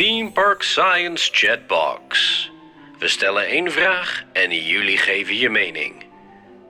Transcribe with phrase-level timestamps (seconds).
[0.00, 2.50] Theme Park Science Chatbox.
[2.98, 5.94] We stellen één vraag en jullie geven je mening.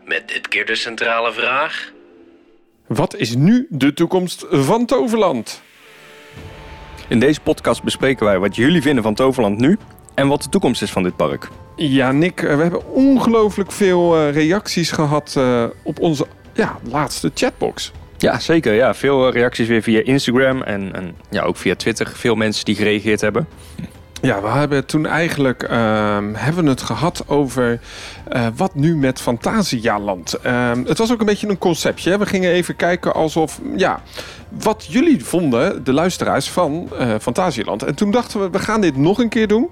[0.05, 1.93] Met dit keer de centrale vraag.
[2.87, 5.63] Wat is nu de toekomst van Toverland?
[7.09, 9.79] In deze podcast bespreken wij wat jullie vinden van Toverland nu
[10.15, 11.49] en wat de toekomst is van dit park.
[11.77, 17.31] Ja, Nick, eh, we hebben ongelooflijk veel eh, reacties gehad uh, op onze ja, laatste
[17.35, 17.93] chatbox.
[18.21, 18.75] Ja, zeker.
[18.75, 22.07] Ja, veel reacties weer via Instagram en, en ja, ook via Twitter.
[22.15, 23.49] Veel mensen die gereageerd hebben.
[24.23, 27.81] Ja, we hebben toen eigenlijk uh, hebben het gehad over
[28.33, 30.37] uh, wat nu met Fantasialand.
[30.47, 32.11] Uh, het was ook een beetje een conceptje.
[32.11, 32.19] Hè?
[32.19, 34.01] We gingen even kijken alsof, ja,
[34.49, 37.83] wat jullie vonden, de luisteraars van uh, Fantasieland.
[37.83, 39.71] En toen dachten we, we gaan dit nog een keer doen,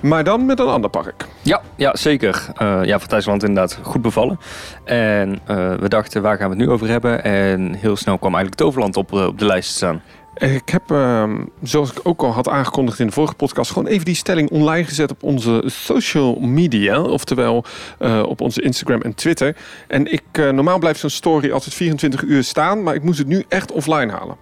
[0.00, 1.26] maar dan met een ander park.
[1.42, 2.46] Ja, ja zeker.
[2.62, 4.38] Uh, ja, Fantasieland inderdaad goed bevallen.
[4.84, 5.40] En
[5.80, 7.24] we dachten, waar gaan we het nu over hebben?
[7.24, 10.02] En heel snel kwam eigenlijk Toverland op, op de lijst staan.
[10.40, 14.04] Ik heb, uh, zoals ik ook al had aangekondigd in de vorige podcast, gewoon even
[14.04, 17.02] die stelling online gezet op onze social media.
[17.02, 17.64] Oftewel
[17.98, 19.56] uh, op onze Instagram en Twitter.
[19.88, 23.26] En ik, uh, normaal blijft zo'n story altijd 24 uur staan, maar ik moest het
[23.26, 24.36] nu echt offline halen.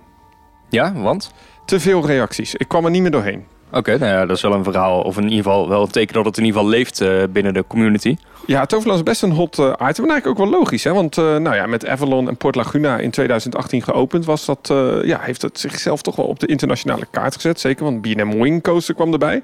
[0.69, 1.33] Ja, want?
[1.65, 2.55] Te veel reacties.
[2.55, 3.45] Ik kwam er niet meer doorheen.
[3.73, 6.25] Oké, nou dat is wel een verhaal, of in ieder geval wel een teken dat
[6.25, 8.17] het in ieder geval leeft uh, binnen de community.
[8.47, 10.05] Ja, Toverland is best een hot uh, item.
[10.05, 10.93] En eigenlijk ook wel logisch, hè?
[10.93, 15.19] want uh, nou ja, met Avalon en Port Laguna in 2018 geopend was dat, ja,
[15.21, 17.61] heeft het zichzelf toch wel op de internationale kaart gezet.
[17.61, 19.43] Zeker, want B&M Wing Coaster kwam erbij.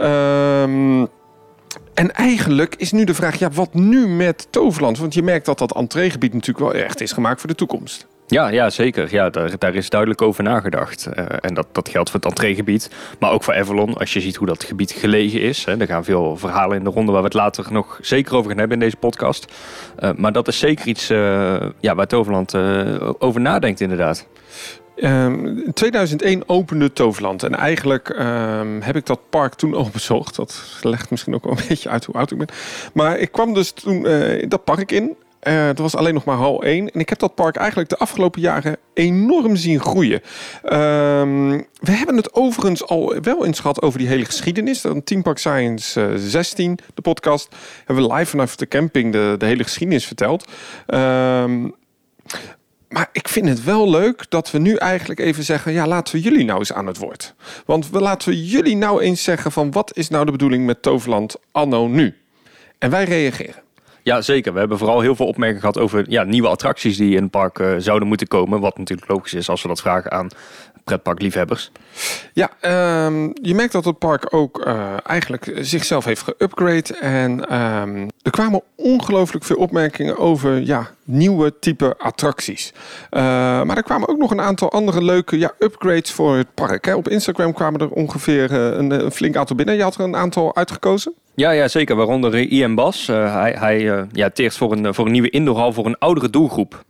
[0.00, 1.08] Um,
[1.94, 4.98] en eigenlijk is nu de vraag, ja, wat nu met Toverland?
[4.98, 8.06] Want je merkt dat dat entreegebied natuurlijk wel echt is gemaakt voor de toekomst.
[8.28, 9.08] Ja, ja zeker.
[9.10, 11.08] Ja, daar, daar is duidelijk over nagedacht.
[11.18, 12.90] Uh, en dat, dat geldt voor het entreegebied.
[13.18, 15.64] Maar ook voor Avalon, als je ziet hoe dat gebied gelegen is.
[15.64, 18.50] Hè, er gaan veel verhalen in de ronde waar we het later nog zeker over
[18.50, 19.52] gaan hebben in deze podcast.
[19.98, 22.54] Uh, maar dat is zeker iets uh, ja, waar Toverland
[23.18, 24.26] over nadenkt inderdaad.
[24.96, 27.42] Um, in 2001 opende Toverland.
[27.42, 30.36] En eigenlijk um, heb ik dat park toen al bezocht.
[30.36, 32.48] Dat legt misschien ook wel een beetje uit hoe oud ik ben.
[32.92, 35.16] Maar ik kwam dus toen uh, dat park in.
[35.42, 36.90] Uh, dat was alleen nog maar hal 1.
[36.90, 40.20] En ik heb dat park eigenlijk de afgelopen jaren enorm zien groeien.
[40.64, 44.80] Um, we hebben het overigens al wel eens gehad over die hele geschiedenis.
[44.80, 47.54] Dan Team Park Science uh, 16, de podcast.
[47.84, 50.50] Hebben we live vanaf de camping de, de hele geschiedenis verteld.
[50.86, 51.74] Um,
[52.88, 56.20] maar ik vind het wel leuk dat we nu eigenlijk even zeggen: ja, laten we
[56.20, 57.34] jullie nou eens aan het woord.
[57.66, 60.82] Want we laten we jullie nou eens zeggen: van wat is nou de bedoeling met
[60.82, 62.16] Toverland anno nu?
[62.78, 63.66] En wij reageren.
[64.08, 64.52] Ja, zeker.
[64.52, 67.58] We hebben vooral heel veel opmerkingen gehad over ja, nieuwe attracties die in het park
[67.58, 68.60] uh, zouden moeten komen.
[68.60, 70.28] Wat natuurlijk logisch is als we dat vragen aan
[70.88, 71.70] pretparkliefhebbers.
[72.32, 72.50] Ja,
[73.06, 76.98] um, je merkt dat het park ook uh, eigenlijk zichzelf heeft geupgrade.
[77.00, 82.72] En um, er kwamen ongelooflijk veel opmerkingen over ja, nieuwe type attracties.
[83.10, 83.20] Uh,
[83.62, 86.84] maar er kwamen ook nog een aantal andere leuke ja, upgrades voor het park.
[86.84, 86.94] Hè.
[86.94, 89.76] Op Instagram kwamen er ongeveer uh, een, een, flink aantal binnen.
[89.76, 91.12] Je had er een aantal uitgekozen?
[91.34, 91.96] Ja, ja zeker.
[91.96, 93.08] Waaronder Ian Bas.
[93.08, 96.84] Uh, hij hij ja, teert voor een, voor een nieuwe indoorhal voor een oudere doelgroep.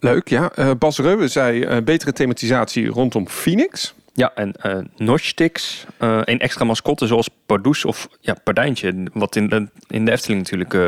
[0.00, 0.52] Leuk, ja.
[0.58, 3.94] Uh, Bas Reuwe zei uh, betere thematisatie rondom Phoenix.
[4.12, 9.06] Ja, en uh, Nostix, uh, een extra mascotte zoals Pardoes of ja, Pardijntje.
[9.12, 10.80] Wat in de, in de Efteling natuurlijk uh,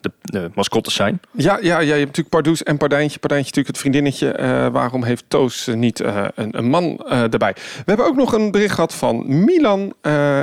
[0.00, 1.20] de, de mascottes zijn.
[1.30, 3.18] Ja, ja, ja, je hebt natuurlijk Pardoes en Pardijntje.
[3.18, 4.70] Pardijntje natuurlijk het vriendinnetje.
[4.72, 7.52] waarom heeft Toos niet een, een, man erbij?
[7.54, 9.94] We hebben ook nog een bericht gehad van Milan.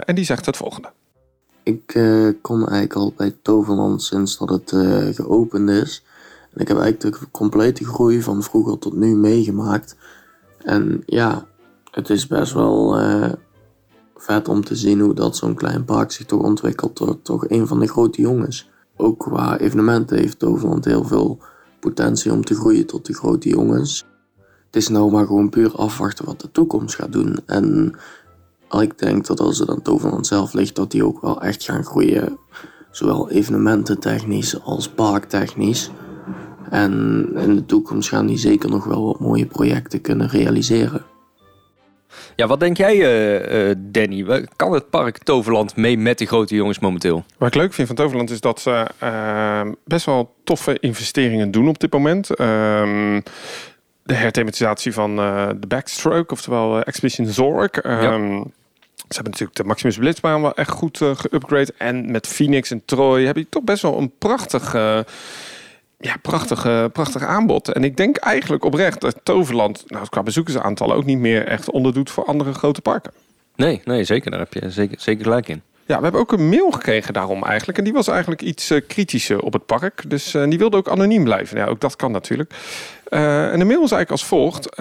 [0.06, 0.90] en die zegt het volgende.
[1.64, 1.86] Ik
[2.42, 4.70] kom eigenlijk al bij Toverland sinds dat het
[5.16, 6.04] geopend is.
[6.56, 9.96] Ik heb eigenlijk de complete groei van vroeger tot nu meegemaakt.
[10.58, 11.46] En ja,
[11.92, 13.32] het is best wel uh,
[14.16, 17.68] vet om te zien hoe dat zo'n klein park zich toch ontwikkelt tot toch een
[17.68, 18.70] van de grote jongens.
[18.96, 21.40] Ook qua evenementen heeft Toverland heel veel
[21.80, 24.06] potentie om te groeien tot de grote jongens.
[24.66, 27.40] Het is nou maar gewoon puur afwachten wat de toekomst gaat doen.
[27.46, 27.96] En
[28.70, 31.84] ik denk dat als het aan Toverland zelf ligt, dat die ook wel echt gaan
[31.84, 32.38] groeien.
[32.92, 35.92] Zowel evenemententechnisch als parktechnisch.
[36.70, 41.04] En in de toekomst gaan die zeker nog wel wat mooie projecten kunnen realiseren.
[42.36, 44.48] Ja, wat denk jij, uh, uh, Danny?
[44.56, 47.24] Kan het park Toverland mee met de grote jongens momenteel?
[47.38, 51.68] Wat ik leuk vind van Toverland is dat ze uh, best wel toffe investeringen doen
[51.68, 52.36] op dit moment.
[52.36, 53.22] Ehm,
[54.04, 55.16] de herthematisatie van
[55.60, 57.80] de backstroke, oftewel Expedition Zork.
[57.84, 58.00] Ja.
[58.00, 58.42] Ehm,
[58.94, 61.78] ze hebben natuurlijk de Maximus Blitzbaan wel echt goed geüpgrade.
[61.78, 64.76] En met Phoenix en Troy heb je toch best wel een prachtig
[66.00, 67.74] ja, prachtig, uh, prachtig aanbod.
[67.74, 72.10] En ik denk eigenlijk oprecht dat Toverland, nou, qua bezoekersaantallen, ook niet meer echt onderdoet
[72.10, 73.12] voor andere grote parken.
[73.56, 74.32] Nee, nee, zeker.
[74.32, 75.62] Daar heb je zeker, zeker gelijk in.
[75.86, 77.78] Ja, we hebben ook een mail gekregen daarom eigenlijk.
[77.78, 80.04] En die was eigenlijk iets uh, kritischer op het park.
[80.08, 81.58] Dus uh, die wilde ook anoniem blijven.
[81.58, 82.54] Ja, ook dat kan natuurlijk.
[83.10, 84.76] En de mail is eigenlijk als volgt.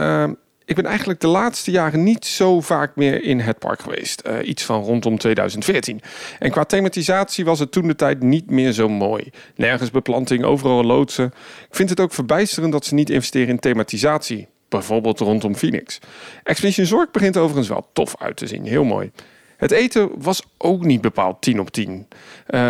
[0.68, 4.22] Ik ben eigenlijk de laatste jaren niet zo vaak meer in het park geweest.
[4.26, 6.00] Uh, iets van rondom 2014.
[6.38, 9.30] En qua thematisatie was het toen de tijd niet meer zo mooi.
[9.56, 11.26] Nergens beplanting, overal loodsen.
[11.68, 14.46] Ik vind het ook verbijsterend dat ze niet investeren in thematisatie.
[14.68, 15.98] Bijvoorbeeld rondom Phoenix.
[16.42, 18.64] Expedition Zorg begint overigens wel tof uit te zien.
[18.64, 19.10] Heel mooi.
[19.56, 21.90] Het eten was ook niet bepaald 10 op 10.
[21.90, 22.60] Uh,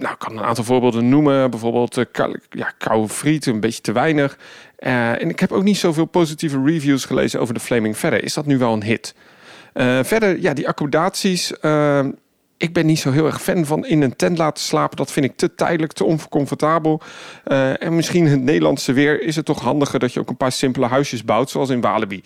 [0.00, 1.50] nou, ik kan een aantal voorbeelden noemen.
[1.50, 2.04] Bijvoorbeeld uh,
[2.50, 4.38] ja, koude friet, een beetje te weinig.
[4.80, 8.24] Uh, en ik heb ook niet zoveel positieve reviews gelezen over de Flaming Verder.
[8.24, 9.14] Is dat nu wel een hit?
[10.02, 11.52] verder, ja, die accommodaties.
[12.56, 14.96] ik ben niet zo heel erg fan van in een tent laten slapen.
[14.96, 17.00] Dat vind ik te tijdelijk, te oncomfortabel.
[17.78, 20.86] en misschien het Nederlandse weer is het toch handiger dat je ook een paar simpele
[20.86, 22.22] huisjes bouwt, zoals in Walibi.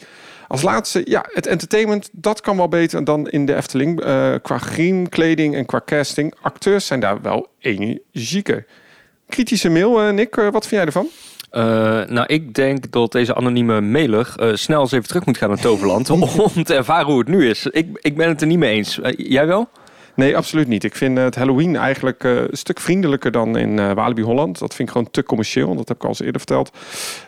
[0.49, 4.01] Als laatste, ja, het entertainment, dat kan wel beter dan in de Efteling.
[4.43, 6.35] Qua griem, kleding en qua casting.
[6.41, 8.67] Acteurs zijn daar wel energieker.
[9.29, 11.09] Kritische mail, Nick, wat vind jij ervan?
[12.09, 16.11] Nou, ik denk dat deze anonieme mailer snel eens even terug moet gaan naar Toverland
[16.55, 17.67] om te ervaren hoe het nu is.
[17.67, 18.99] Ik, ik ben het er niet mee eens.
[19.17, 19.69] jij wel?
[20.15, 20.85] Nee, absoluut niet.
[20.85, 24.59] Ik vind het Halloween eigenlijk uh, een stuk vriendelijker dan in uh, Walibi Holland.
[24.59, 25.75] Dat vind ik gewoon te commercieel.
[25.75, 26.71] Dat heb ik al eens eerder verteld.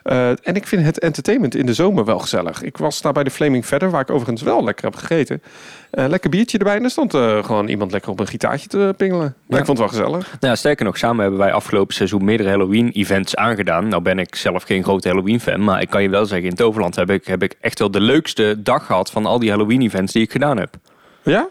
[0.04, 2.62] Uh, en ik vind het entertainment in de zomer wel gezellig.
[2.62, 5.42] Ik was daar bij de Flaming Verder, waar ik overigens wel lekker heb gegeten.
[5.90, 6.76] lekker biertje erbij.
[6.76, 7.12] En er stond
[7.44, 9.34] gewoon iemand lekker op een gitaartje te pingelen.
[9.46, 9.58] Ja.
[9.58, 10.26] ik vond het wel gezellig.
[10.40, 13.88] Nou, ja, sterker nog, samen hebben wij afgelopen seizoen meerdere Halloween-events aangedaan.
[13.88, 15.64] Nou ben ik zelf geen grote Halloween-fan.
[15.64, 18.00] Maar ik kan je wel zeggen, in Toverland heb ik, heb ik echt wel de
[18.00, 20.74] leukste dag gehad van al die Halloween-events die ik gedaan heb.
[21.22, 21.48] Ja?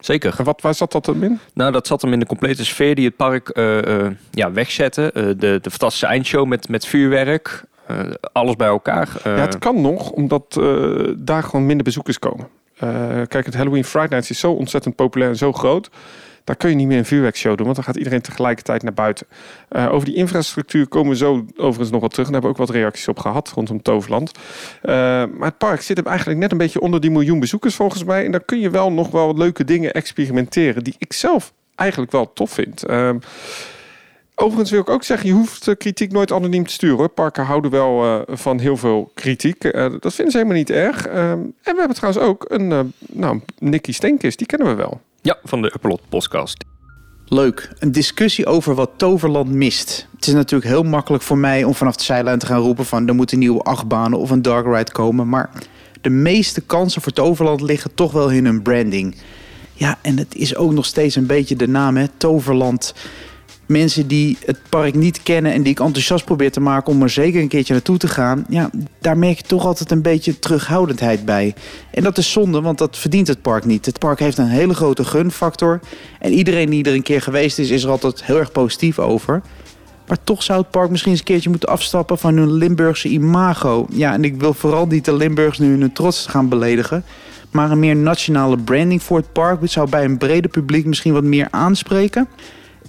[0.00, 0.34] Zeker.
[0.38, 1.38] En wat, waar zat dat hem in?
[1.54, 5.10] Nou, dat zat hem in de complete sfeer die het park uh, uh, ja, wegzette.
[5.14, 7.64] Uh, de, de fantastische eindshow met, met vuurwerk.
[8.32, 9.08] alles bij elkaar.
[9.24, 10.60] ja, het kan nog, omdat
[11.16, 12.48] daar gewoon minder bezoekers komen.
[13.26, 15.90] kijk, het Halloween Friday Nights is zo ontzettend populair en zo groot
[16.44, 19.26] daar kun je niet meer een vuurwerkshow doen, want dan gaat iedereen tegelijkertijd naar buiten.
[19.70, 22.26] Uh, over die infrastructuur komen we zo overigens nog wat terug.
[22.26, 24.32] Daar hebben we ook wat reacties op gehad rondom Toverland.
[24.82, 28.04] Uh, maar het park zit hem eigenlijk net een beetje onder die miljoen bezoekers volgens
[28.04, 28.24] mij.
[28.24, 32.32] En dan kun je wel nog wel leuke dingen experimenteren die ik zelf eigenlijk wel
[32.32, 32.90] tof vind.
[32.90, 33.10] Uh,
[34.42, 37.12] Overigens wil ik ook zeggen, je hoeft kritiek nooit anoniem te sturen.
[37.12, 39.64] Parken houden wel uh, van heel veel kritiek.
[39.64, 41.08] Uh, dat vinden ze helemaal niet erg.
[41.08, 45.00] Uh, en we hebben trouwens ook een, nou, Nicky Stenkis, die kennen we wel.
[45.22, 46.64] Ja, van de Upload podcast.
[47.26, 47.70] Leuk.
[47.78, 50.06] Een discussie over wat Toverland mist.
[50.14, 53.08] Het is natuurlijk heel makkelijk voor mij om vanaf de zijlijn te gaan roepen van
[53.08, 55.28] er moeten nieuwe achtbanen of een dark ride komen.
[55.28, 55.50] Maar
[56.00, 59.16] de meeste kansen voor Toverland liggen toch wel in hun branding.
[59.72, 62.06] Ja, en het is ook nog steeds een beetje de naam, hè?
[62.16, 62.94] Toverland
[63.70, 67.10] mensen die het park niet kennen en die ik enthousiast probeer te maken om er
[67.10, 71.24] zeker een keertje naartoe te gaan, ja, daar merk je toch altijd een beetje terughoudendheid
[71.24, 71.54] bij.
[71.90, 73.86] En dat is zonde, want dat verdient het park niet.
[73.86, 75.80] Het park heeft een hele grote gunfactor
[76.18, 79.42] en iedereen die er een keer geweest is, is er altijd heel erg positief over.
[80.06, 83.86] Maar toch zou het park misschien eens een keertje moeten afstappen van hun Limburgse imago.
[83.90, 87.04] Ja, en ik wil vooral niet de Limburgs nu hun trots gaan beledigen.
[87.50, 91.24] Maar een meer nationale branding voor het park zou bij een breder publiek misschien wat
[91.24, 92.28] meer aanspreken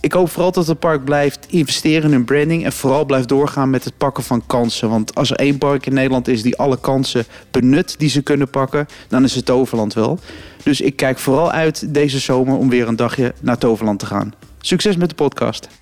[0.01, 3.83] ik hoop vooral dat het park blijft investeren in branding en vooral blijft doorgaan met
[3.83, 4.89] het pakken van kansen.
[4.89, 8.49] Want als er één park in Nederland is die alle kansen benut die ze kunnen
[8.49, 10.19] pakken, dan is het Toverland wel.
[10.63, 14.33] Dus ik kijk vooral uit deze zomer om weer een dagje naar Toverland te gaan.
[14.59, 15.80] Succes met de podcast.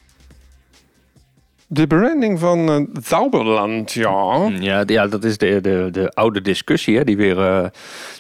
[1.72, 4.38] De branding van uh, Zauberland, ja.
[4.38, 7.66] Mm, ja, ja, dat is de, de, de oude discussie hè, die, weer, uh,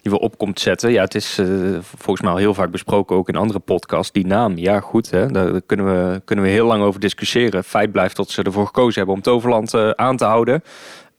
[0.02, 0.92] die weer opkomt zetten.
[0.92, 4.12] Ja, het is uh, volgens mij al heel vaak besproken, ook in andere podcasts.
[4.12, 7.64] Die naam, ja goed, hè, daar kunnen we, kunnen we heel lang over discussiëren.
[7.64, 10.64] Feit blijft dat ze ervoor gekozen hebben om Toverland aan te houden.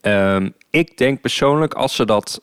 [0.00, 2.40] Ehm, ik denk persoonlijk, als ze dat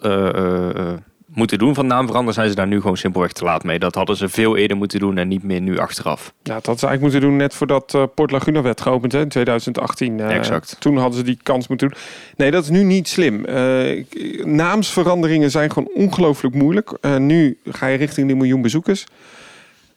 [1.38, 3.80] moeten doen van naam veranderen, zijn ze daar nu gewoon simpelweg te laat mee.
[3.80, 6.34] Dat hadden ze veel eerder moeten doen en niet meer nu achteraf.
[6.44, 9.22] Ja, dat hadden ze eigenlijk moeten doen net voordat uh, Port Laguna werd geopend hè,
[9.22, 10.18] in 2018.
[10.18, 10.76] Uh, eh, exact.
[10.80, 11.98] Toen hadden ze die kans moeten doen.
[12.36, 13.46] Nee, dat is nu niet slim.
[13.46, 14.04] Uh,
[14.46, 16.92] naamsveranderingen zijn gewoon ongelooflijk moeilijk.
[17.20, 19.06] nu ga je richting die miljoen bezoekers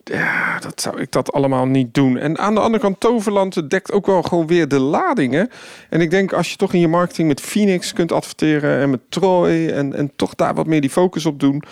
[0.04, 2.16] ja, dat zou ik dat allemaal niet doen.
[2.16, 5.50] En aan de andere kant, Toverland dekt ook wel gewoon weer de ladingen.
[5.88, 9.00] En ik denk als je toch in je marketing met Phoenix kunt adverteren en met
[9.08, 11.62] Troy en, en toch daar wat meer die focus op doen,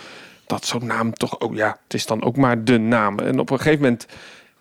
[0.45, 3.19] dat zo'n naam toch ook, ja, het is dan ook maar de naam.
[3.19, 4.05] En op een gegeven moment,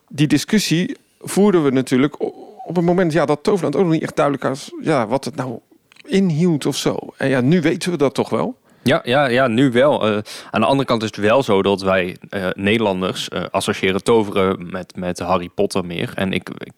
[0.09, 2.21] die discussie voerden we natuurlijk
[2.69, 5.37] op het moment ja, dat Toverland ook nog niet echt duidelijk was ja, wat het
[5.37, 5.59] nou
[6.05, 6.97] inhield of zo.
[7.17, 8.57] En ja, nu weten we dat toch wel.
[8.89, 10.09] Ja, ja, ja nu wel.
[10.09, 10.19] Uh,
[10.51, 14.71] aan de andere kant is het wel zo dat wij uh, Nederlanders uh, associëren toveren
[14.71, 16.13] met, met Harry Potter meer.
[16.15, 16.73] En ik, ik,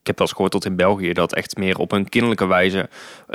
[0.00, 2.88] ik heb wel eens gehoord tot in België dat echt meer op een kinderlijke wijze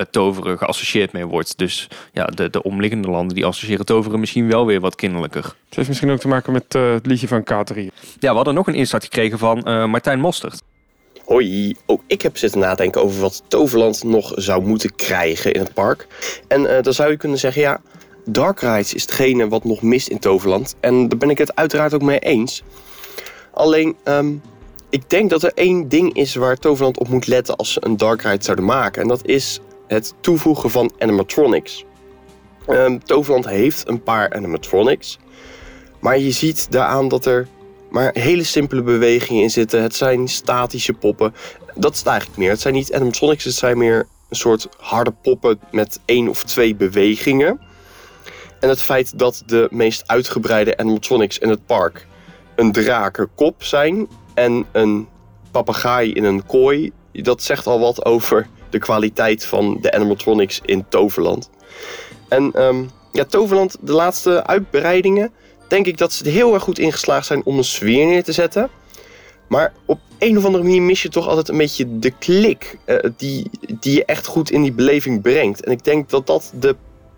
[0.09, 1.57] toveren geassocieerd mee wordt.
[1.57, 5.43] Dus ja, de, de omliggende landen die associëren toveren misschien wel weer wat kinderlijker.
[5.43, 7.91] Het heeft misschien ook te maken met het liedje van Katerie.
[8.19, 10.61] Ja, we hadden nog een instart gekregen van Martijn Mostert.
[11.25, 15.73] Hoi, ook ik heb zitten nadenken over wat Toverland nog zou moeten krijgen in het
[15.73, 16.07] park.
[16.47, 17.81] En dan zou je kunnen zeggen, ja,
[18.25, 20.75] dark rides is hetgene wat nog mist in Toverland.
[20.79, 22.63] En daar ben ik het uiteraard ook mee eens.
[23.53, 24.33] Alleen, ehm,
[24.89, 27.97] ik denk dat er één ding is waar Toverland op moet letten als ze een
[27.97, 29.01] dark ride zouden maken.
[29.01, 31.85] En dat is het toevoegen van animatronics.
[32.67, 35.19] Ehm, Toverland heeft een paar animatronics.
[35.99, 37.47] Maar je ziet daaraan dat er
[37.89, 39.81] maar hele simpele bewegingen in zitten.
[39.81, 41.33] Het zijn statische poppen.
[41.75, 42.49] Dat is het eigenlijk meer.
[42.49, 46.75] Het zijn niet animatronics, het zijn meer een soort harde poppen met één of twee
[46.75, 47.59] bewegingen.
[48.59, 52.07] En het feit dat de meest uitgebreide animatronics in het park
[52.55, 55.07] een drakenkop zijn en een
[55.51, 60.85] papegaai in een kooi, dat zegt al wat over de kwaliteit van de animatronics in
[60.89, 61.49] Toverland.
[62.29, 65.31] En ehm, ja, Toverland, de laatste uitbreidingen,
[65.67, 68.31] denk ik dat ze heel erg goed in geslaagd zijn om een sfeer neer te
[68.31, 68.69] zetten.
[69.47, 73.09] Maar op een of andere manier mis je toch altijd een beetje de klik eh,
[73.17, 75.65] die, die je echt goed in die beleving brengt.
[75.65, 76.75] En ik denk dat dat de,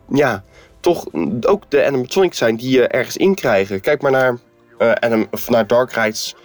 [0.10, 0.44] ja,
[0.88, 1.06] toch
[1.42, 3.82] ook de animatronics zijn die je ergens in krijgen.
[3.82, 4.38] Kijk maar naar,
[4.80, 6.36] uh, naar Dark Rides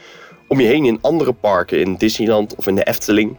[0.49, 3.37] om je heen in andere parken, in Disneyland of in de Efteling.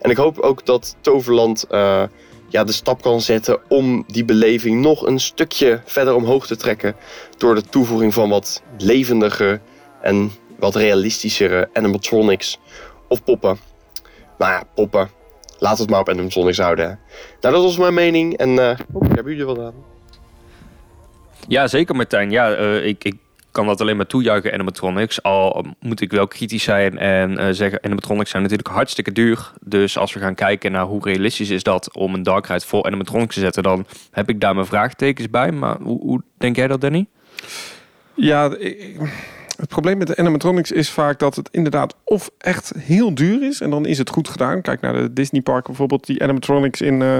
[0.00, 2.02] En ik hoop ook dat Toverland uh,
[2.48, 6.96] ja, de stap kan zetten om die beleving nog een stukje verder omhoog te trekken.
[7.36, 9.60] Door de toevoeging van wat levendige
[10.02, 12.58] en wat realistischere animatronics
[13.08, 13.58] of poppen.
[14.38, 15.10] Nou ja, poppen.
[15.58, 16.98] Laat het maar op animatronics houden.
[17.40, 19.94] Nou, dat was mijn mening en uh, oh, hebben jullie wat aan?
[21.48, 22.30] Ja, zeker Martijn.
[22.30, 23.14] Ja, uh, ik, ik
[23.50, 25.22] kan dat alleen maar toejuichen, animatronics.
[25.22, 29.52] Al moet ik wel kritisch zijn en uh, zeggen, animatronics zijn natuurlijk hartstikke duur.
[29.60, 32.84] Dus als we gaan kijken naar hoe realistisch is dat om een dark ride voor
[32.84, 35.52] animatronics te zetten, dan heb ik daar mijn vraagtekens bij.
[35.52, 37.06] Maar hoe, hoe denk jij dat, Danny?
[38.14, 38.50] Ja,
[39.56, 43.60] het probleem met de animatronics is vaak dat het inderdaad of echt heel duur is
[43.60, 44.62] en dan is het goed gedaan.
[44.62, 47.18] Kijk naar de Disney park bijvoorbeeld, die animatronics in uh,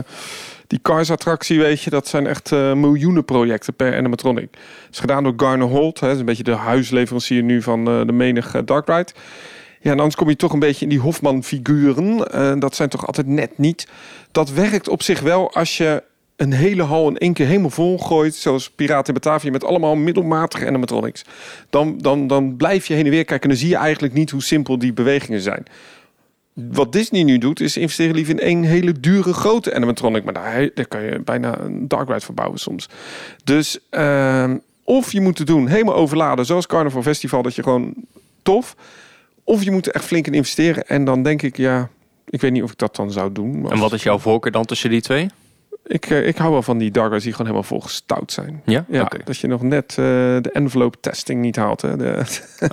[0.66, 4.48] die Cars attractie, weet je, dat zijn echt uh, miljoenen projecten per animatronic.
[4.52, 8.06] Het is gedaan door Garner Holt, hè, is een beetje de huisleverancier nu van uh,
[8.06, 9.12] de menige Dark Ride.
[9.80, 12.60] Ja, en anders kom je toch een beetje in die Hofman figuren.
[12.60, 13.88] dat zijn toch altijd net niet.
[14.32, 16.02] Dat werkt op zich wel als je
[16.36, 19.94] een hele hal in één keer helemaal vol gooit, zoals Piraten in Batavia, met allemaal
[19.94, 21.24] middelmatige animatronics,
[21.70, 24.30] dan, dan, dan blijf je heen en weer kijken en dan zie je eigenlijk niet
[24.30, 25.64] hoe simpel die bewegingen zijn.
[26.56, 30.70] Wat Disney nu doet, is investeren liever in één hele dure grote animatronic, maar daar,
[30.74, 32.88] daar kan je bijna een dark ride voor bouwen soms.
[33.44, 37.94] Dus uh, of je moet het doen helemaal overladen, zoals Carnival Festival, dat je gewoon
[38.42, 38.76] tof,
[39.44, 40.86] of je moet er echt flink in investeren.
[40.86, 41.88] En dan denk ik, ja,
[42.28, 43.70] ik weet niet of ik dat dan zou doen.
[43.70, 45.28] En wat is jouw voorkeur dan tussen die twee?
[45.86, 48.62] Ik, uh, ik hou wel van die darkers die gewoon helemaal vol gestout zijn.
[48.64, 48.84] Ja?
[48.88, 49.20] ja okay.
[49.24, 49.96] Dat je nog net uh,
[50.40, 51.84] de envelope testing niet haalt.
[51.84, 51.96] Oké,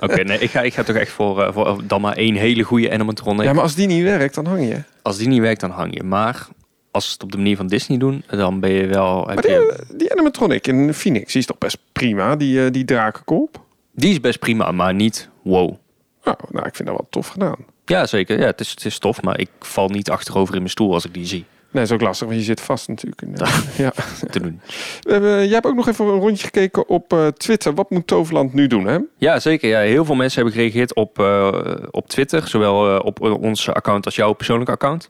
[0.00, 2.62] okay, nee, ik ga, ik ga toch echt voor, uh, voor dan maar één hele
[2.62, 3.44] goede animatronic.
[3.44, 4.82] Ja, maar als die niet werkt, dan hang je.
[5.02, 6.02] Als die niet werkt, dan hang je.
[6.02, 6.48] Maar
[6.90, 9.26] als ze het op de manier van Disney doen, dan ben je wel...
[9.26, 9.84] Heb maar die, je...
[9.94, 13.64] die animatronic in Phoenix, die is toch best prima, die, die drakenkop?
[13.92, 15.76] Die is best prima, maar niet wow.
[16.24, 17.56] Oh, nou, ik vind dat wel tof gedaan.
[17.84, 18.38] Ja, zeker.
[18.38, 21.04] Ja, het is, het is tof, maar ik val niet achterover in mijn stoel als
[21.04, 21.44] ik die zie.
[21.74, 23.22] Nee, dat is ook lastig, want je zit vast natuurlijk.
[23.22, 23.92] In, uh, ja.
[24.30, 24.60] te doen.
[25.00, 27.74] Hebben, jij hebt ook nog even een rondje gekeken op uh, Twitter.
[27.74, 28.98] Wat moet Toverland nu doen, hè?
[29.18, 29.68] Ja, zeker.
[29.68, 31.52] Ja, heel veel mensen hebben gereageerd op, uh,
[31.90, 32.48] op Twitter.
[32.48, 35.08] Zowel op ons account als jouw persoonlijke account.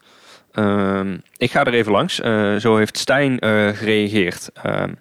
[0.52, 2.14] Ehm, ik ga er even langs.
[2.58, 3.36] zo heeft Stijn
[3.76, 4.50] gereageerd.
[4.62, 4.92] Ehm,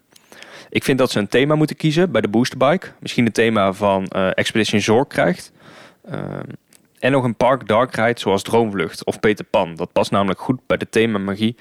[0.69, 2.87] ik vind dat ze een thema moeten kiezen bij de boosterbike.
[2.99, 5.51] Misschien het thema van Expedition Zorg krijgt.
[7.03, 9.75] En nog een park dark ride zoals Droomvlucht of Peter Pan.
[9.75, 11.55] Dat past namelijk goed bij de thema magie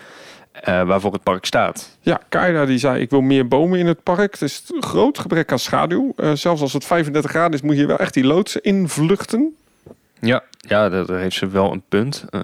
[0.69, 1.99] uh, waarvoor het park staat.
[2.01, 4.33] Ja, Kaida die zei ik wil meer bomen in het park.
[4.33, 6.13] Het is groot gebrek aan schaduw.
[6.17, 9.57] Uh, zelfs als het 35 graden is moet je wel echt die loodsen invluchten.
[10.21, 12.25] Ja, ja daar heeft ze wel een punt.
[12.31, 12.43] Uh,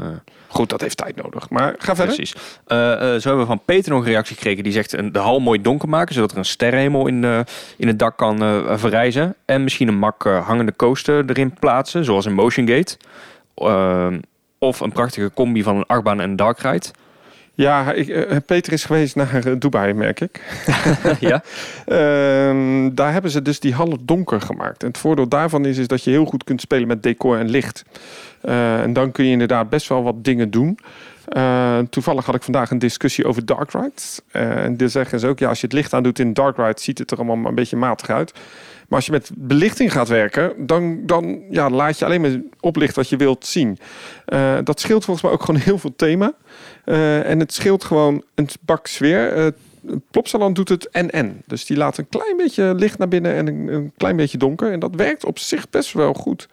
[0.49, 1.51] Goed, dat heeft tijd nodig.
[1.51, 2.15] Maar ga verder.
[2.15, 2.35] Precies.
[2.69, 4.63] Uh, uh, zo hebben we van Peter nog een reactie gekregen.
[4.63, 6.15] Die zegt de hal mooi donker maken.
[6.15, 7.41] Zodat er een sterrenhemel in, uh,
[7.77, 8.39] in het dak kan
[8.79, 9.35] verrijzen.
[9.45, 12.05] En misschien een mak hangende coaster erin plaatsen.
[12.05, 12.97] Zoals een Motion Gate.
[14.59, 16.87] of een prachtige combi van een achtbaan en een dark ride.
[17.59, 20.43] Ja, ik, uh, Peter is geweest naar uh, Dubai, merk ik.
[21.21, 21.43] ja.
[21.87, 24.83] uh, daar hebben ze dus die hallen donker gemaakt.
[24.83, 27.49] En het voordeel daarvan is, is dat je heel goed kunt spelen met decor en
[27.49, 27.85] licht.
[28.45, 30.79] Uh, en dan kun je inderdaad best wel wat dingen doen.
[31.37, 34.21] Uh, toevallig had ik vandaag een discussie over dark rides.
[34.33, 36.57] Uh, en daar zeggen ze ook, ja, als je het licht aan doet in dark
[36.57, 38.33] ride, ziet het er allemaal een beetje matig uit.
[38.89, 42.95] Maar als je met belichting gaat werken, dan, dan ja, laat je alleen maar oplicht
[42.95, 43.79] wat je wilt zien.
[44.27, 46.33] Uh, dat scheelt volgens mij ook gewoon heel veel thema.
[46.85, 49.53] En het scheelt gewoon een bak sfeer.
[50.11, 51.43] Plopsaland doet het en-en.
[51.47, 54.73] Dus die laat een klein beetje licht naar binnen en een klein beetje donker.
[54.73, 56.49] En dat werkt op zich best wel goed.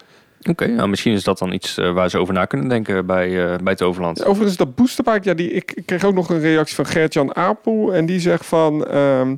[0.50, 3.06] Oké, okay, nou, misschien is dat dan iets uh, waar ze over na kunnen denken
[3.06, 4.26] bij, uh, bij het Overland.
[4.26, 7.94] Overigens, dat boosterpark, ja, die, ik, ik kreeg ook nog een reactie van Gert-Jan Apel.
[7.94, 8.96] En die zegt van...
[8.96, 9.38] Um,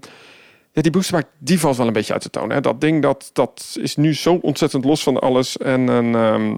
[0.71, 2.49] Ja, die boosterbike, die valt wel een beetje uit de toon.
[2.49, 2.61] Hè?
[2.61, 5.57] Dat ding, dat, dat is nu zo ontzettend los van alles.
[5.57, 6.55] En een, ehm,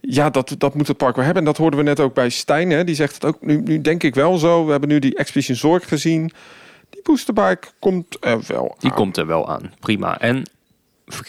[0.00, 1.42] ja, dat, dat moet het park wel hebben.
[1.42, 2.70] En dat hoorden we net ook bij Stijn.
[2.70, 2.84] Hè?
[2.84, 4.64] Die zegt het ook, nu, nu denk ik wel zo.
[4.64, 6.32] We hebben nu die Expedition Zorg gezien.
[6.90, 8.96] Die boosterbike komt er wel Die aan.
[8.96, 9.72] komt er wel aan.
[9.80, 10.20] Prima.
[10.20, 10.42] En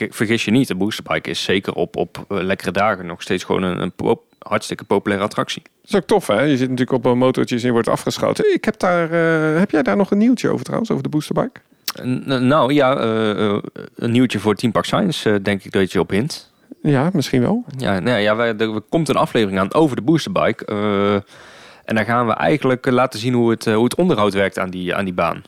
[0.10, 3.64] vergis je niet, de boosterbike is zeker op, op eh, lekkere dagen nog steeds gewoon
[3.64, 5.62] een, een pop- hartstikke populaire attractie.
[5.82, 6.42] Dat is ook tof, hè?
[6.42, 8.54] Je zit natuurlijk op een motortje en je wordt afgeschoten.
[8.54, 9.12] Ik heb daar...
[9.12, 11.60] eh, heb jij daar nog een nieuwtje over trouwens, over de boosterbike?
[12.04, 13.58] N- nou ja, eh, eh,
[13.96, 16.54] een nieuwtje voor Team Park Science eh, denk ik dat je op hint.
[16.82, 17.64] Ja, misschien wel.
[17.78, 20.66] Ja, nou ja, wij, er komt een aflevering aan over de boosterbike.
[20.66, 21.14] eh,
[21.86, 24.60] en dan gaan we eigenlijk eh, laten zien hoe het, eh, hoe het onderhoud werkt
[24.60, 25.44] aan die, aan die baan.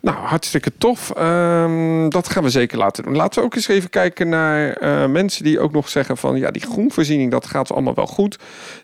[0.00, 1.10] Nou, hartstikke tof.
[1.10, 3.16] Ehm, dat gaan we zeker laten doen.
[3.16, 6.38] Laten we ook eens even kijken naar eh, mensen die ook nog zeggen van...
[6.38, 8.38] ja, die groenvoorziening, dat gaat allemaal wel goed.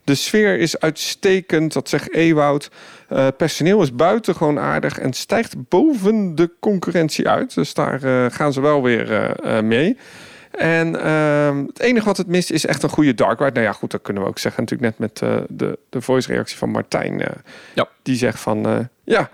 [0.04, 2.70] De sfeer is uitstekend, dat zegt Ewoud.
[3.08, 7.54] Eh, personeel is buitengewoon aardig en stijgt boven de concurrentie uit.
[7.54, 9.96] Dus daar eh, gaan ze wel weer mee.
[10.50, 13.52] En ehm, het enige wat het mist is echt een goede dark ride.
[13.52, 14.62] Nou ja, goed, dat kunnen we ook zeggen.
[14.62, 17.22] Natuurlijk net met de, de voice reactie van Martijn.
[17.74, 17.88] Ja.
[18.02, 19.30] Die zegt van, ja,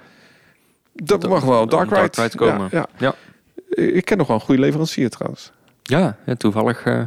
[1.04, 1.66] dat mag wel.
[1.66, 2.36] Dark Dark ride.
[2.36, 2.68] komen.
[2.70, 3.14] Ja, Ja.
[3.68, 5.52] Ik ken nog wel een goede leverancier trouwens.
[5.82, 7.02] Ja, ja, toevallig eh,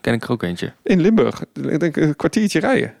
[0.00, 0.72] ken ik er ook eentje.
[0.82, 1.44] In Limburg.
[1.52, 2.94] Ik denk een kwartiertje rijden.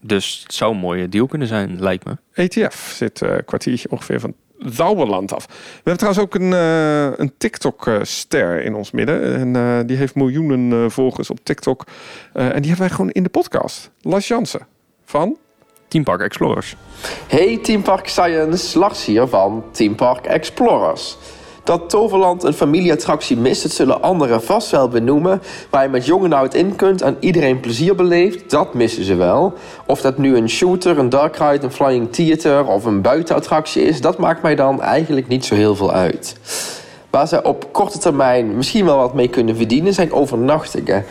[0.00, 2.16] Dus het zou een mooie deal kunnen zijn, lijkt me.
[2.32, 5.46] ETF zit eh, een kwartiertje ongeveer van Zouwerland af.
[5.46, 9.34] We hebben trouwens ook een, eh, een TikTok-ster in ons midden.
[9.34, 11.84] En eh, die heeft miljoenen eh, volgers op TikTok.
[12.32, 13.90] Eh, en die hebben wij gewoon in de podcast.
[14.00, 14.66] Las Jansen
[15.04, 15.36] van...
[15.96, 16.76] Team Park Explorers.
[17.26, 21.16] Hey Team Park Science, Lars hier van Team Park Explorers.
[21.64, 25.42] Dat Toverland een familieattractie mist, dat zullen anderen vast wel benoemen.
[25.70, 29.14] Waar je met jong en oud in kunt en iedereen plezier beleeft, dat missen ze
[29.14, 29.54] wel.
[29.86, 34.00] Of dat nu een shooter, een dark ride, een flying theater of een buitenattractie is,
[34.00, 36.36] dat maakt mij dan eigenlijk niet zo heel veel uit.
[37.10, 41.04] Waar ze op korte termijn misschien wel wat mee kunnen verdienen, zijn overnachtingen.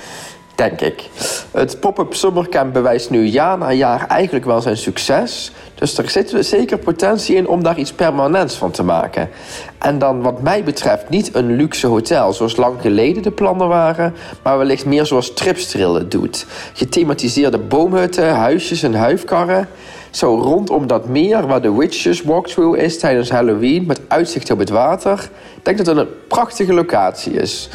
[0.55, 1.09] Denk ik.
[1.51, 5.51] Het pop-up summercamp bewijst nu jaar na jaar eigenlijk wel zijn succes.
[5.75, 9.29] Dus er zit zeker potentie in om daar iets permanents van te maken.
[9.77, 14.15] En dan wat mij betreft niet een luxe hotel zoals lang geleden de plannen waren,
[14.43, 16.45] maar wellicht meer zoals Tripstrail het doet.
[16.73, 19.67] Gethematiseerde boomhutten, huisjes en huifkarren.
[20.09, 24.69] Zo rondom dat meer waar de Witches walkthrough is tijdens Halloween met uitzicht op het
[24.69, 25.29] water.
[25.57, 27.69] Ik denk dat het een prachtige locatie is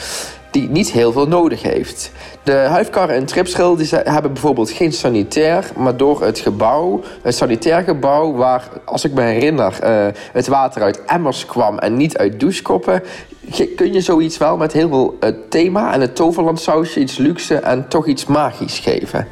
[0.51, 2.11] die niet heel veel nodig heeft.
[2.43, 7.83] De huifkarren en tripschil die hebben bijvoorbeeld geen sanitair, maar door het gebouw, het sanitair
[7.83, 12.41] gebouw, waar, als ik me herinner, eh, het water uit emmers kwam en niet uit
[12.41, 13.03] douchekoppen,
[13.77, 17.89] kun je zoiets wel met heel veel eh, thema en het toverlandsausje iets luxe en
[17.89, 19.27] toch iets magisch geven.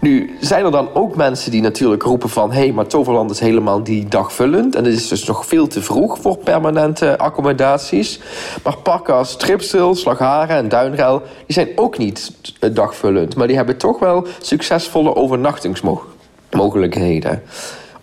[0.00, 2.52] Nu zijn er dan ook mensen die natuurlijk roepen van...
[2.52, 4.74] hé, hey, maar Toverland is helemaal die dagvullend...
[4.74, 8.20] en het is dus nog veel te vroeg voor permanente accommodaties.
[8.64, 11.22] Maar parken als Tripstil, Slagharen en Duinrel...
[11.46, 13.36] die zijn ook niet eh, dagvullend...
[13.36, 17.42] maar die hebben toch wel succesvolle overnachtingsmogelijkheden.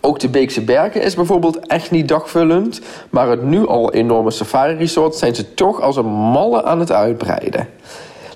[0.00, 2.80] Ook de Beekse Bergen is bijvoorbeeld echt niet dagvullend...
[3.10, 7.68] maar het nu al enorme safari-resort zijn ze toch als een malle aan het uitbreiden.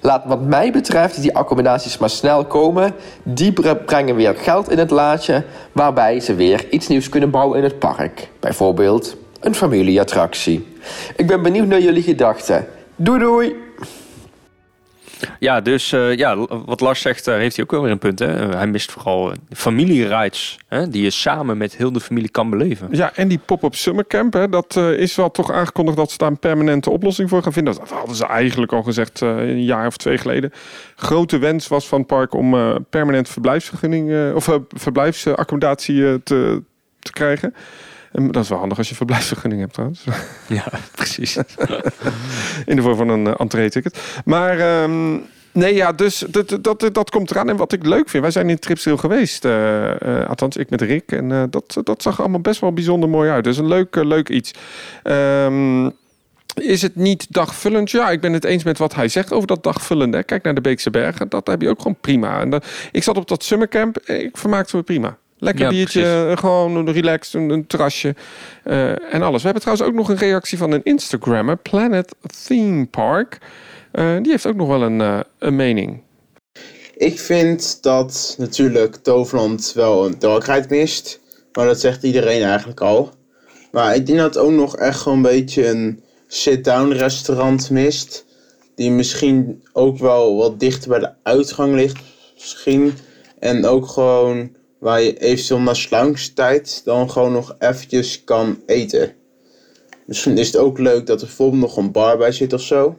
[0.01, 2.95] Laat wat mij betreft die accommodaties maar snel komen.
[3.23, 7.59] Die bre- brengen weer geld in het laadje, waarbij ze weer iets nieuws kunnen bouwen
[7.59, 8.29] in het park.
[8.41, 10.67] Bijvoorbeeld een familieattractie.
[11.17, 12.67] Ik ben benieuwd naar jullie gedachten.
[12.97, 13.57] Doei doei!
[15.39, 18.19] Ja, dus eh, ja, wat Lars zegt, daar heeft hij ook wel weer een punt.
[18.19, 18.49] Hè?
[18.49, 20.89] Eh, hij mist vooral eh, familierides, hè?
[20.89, 22.89] die je samen met heel de familie kan beleven.
[22.91, 26.31] Ja, en die pop-up summercamp, hè, dat eh, is wel toch aangekondigd dat ze daar
[26.31, 27.75] een permanente oplossing voor gaan vinden.
[27.75, 30.53] Dat hadden ze eigenlijk al gezegd eh, een jaar of twee geleden.
[30.97, 36.15] Grote wens was van het park om eh, permanent verblijfsvergunning eh, of eh, verblijfsaccommodatie eh,
[36.25, 36.63] te,
[36.99, 37.55] te krijgen.
[38.13, 40.05] Dat is wel handig als je verblijfsvergunning hebt trouwens.
[40.49, 41.37] Ja, precies.
[42.67, 43.99] In de vorm van een uh, entree-ticket.
[44.25, 45.13] Maar ehm,
[45.53, 47.49] nee, ja, dus dat, dat, dat, komt eraan.
[47.49, 49.45] En wat ik leuk vind, wij zijn in Tripsdale geweest.
[49.45, 51.13] eh, eh, althans, ik met Rick.
[51.13, 53.45] En eh, dat, dat zag allemaal best wel bijzonder mooi uit.
[53.45, 54.51] Dus een leuk, eh, leuk iets.
[55.03, 55.91] Ehm,
[56.55, 57.91] is het niet dagvullend?
[57.91, 60.23] Ja, ik ben het eens met wat hij zegt over dat dagvullende.
[60.23, 62.41] Kijk naar de Beekse Bergen, dat heb je ook gewoon prima.
[62.41, 62.61] En
[62.93, 65.17] ik zat op dat summercamp, eh, ik vermaakte me prima.
[65.41, 66.33] Lekker Ja, biertje, precies.
[66.33, 68.15] eh, gewoon een relaxed, een, een terrasje
[68.65, 69.43] eh, en alles.
[69.43, 72.15] We hebben trouwens ook nog een reactie van een Instagrammer, Planet
[72.47, 73.39] Theme Park.
[73.93, 76.03] Eh, die heeft ook nog wel een, eh, een mening.
[76.97, 81.21] Ik vind dat natuurlijk Toverland wel een darkride mist.
[81.53, 83.11] Maar dat zegt iedereen eigenlijk al.
[83.71, 88.25] Maar ik denk dat het ook nog echt gewoon een beetje een sit-down restaurant mist.
[88.75, 91.99] Die misschien ook wel wat dichter bij de uitgang ligt.
[92.35, 92.93] Misschien.
[93.39, 94.51] En ook gewoon
[94.81, 99.15] waar je eventueel na sluitingstijd dan gewoon nog eventjes kan eten.
[100.07, 102.99] Misschien is het ook leuk dat er bijvoorbeeld nog een bar bij zit of zo.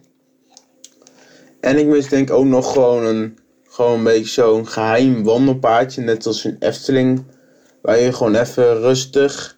[1.59, 6.25] En ik mis denk ook nog gewoon een, gewoon een beetje zo'n geheim wandelpaadje, net
[6.25, 7.23] als een Efteling.
[7.81, 9.57] Waar je gewoon even rustig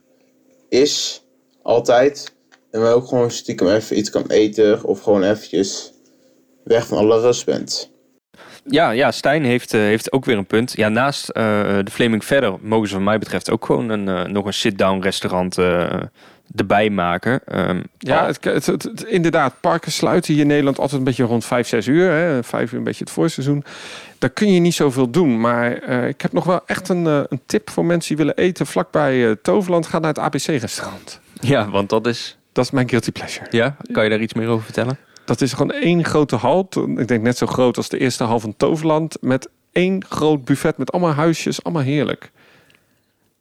[0.70, 1.24] is,
[1.62, 2.34] altijd.
[2.72, 5.94] En waar je ook gewoon stiekem even iets kan eten of gewoon eventjes
[6.64, 7.93] weg van alle rust bent.
[8.66, 10.74] Ja, ja Stijn heeft, eh, heeft ook weer een punt.
[10.76, 11.44] Ja, naast eh,
[11.84, 15.02] de Flaming Verder mogen ze wat mij betreft ook gewoon een, eh, nog een sit-down
[15.02, 15.94] restaurant eh,
[16.56, 17.42] erbij maken.
[17.46, 19.54] Ehm, Ja, het, het, het- het- inderdaad.
[19.62, 22.12] Parken sluiten hier in Nederland altijd een beetje rond 5, 6 uur.
[22.12, 22.44] Hè.
[22.44, 23.64] 5 uur een beetje het voorseizoen.
[24.20, 25.40] Daar kun je niet zoveel doen.
[25.40, 28.66] Maar eh, ik heb nog wel echt een, een tip voor mensen die willen eten
[28.66, 29.86] vlakbij eh, Toverland.
[29.88, 31.20] Ga naar het ABC-restaurant.
[31.42, 32.38] ja, want dat is...
[32.52, 33.46] Dat is mijn guilty pleasure.
[33.50, 34.98] Ja, kan je daar iets meer over vertellen?
[35.26, 36.70] Dat is gewoon één grote hal.
[36.98, 39.18] Ik denk net zo groot als de eerste hal van Toverland.
[39.22, 41.64] Met één groot buffet met allemaal huisjes.
[41.64, 42.32] Allemaal heerlijk.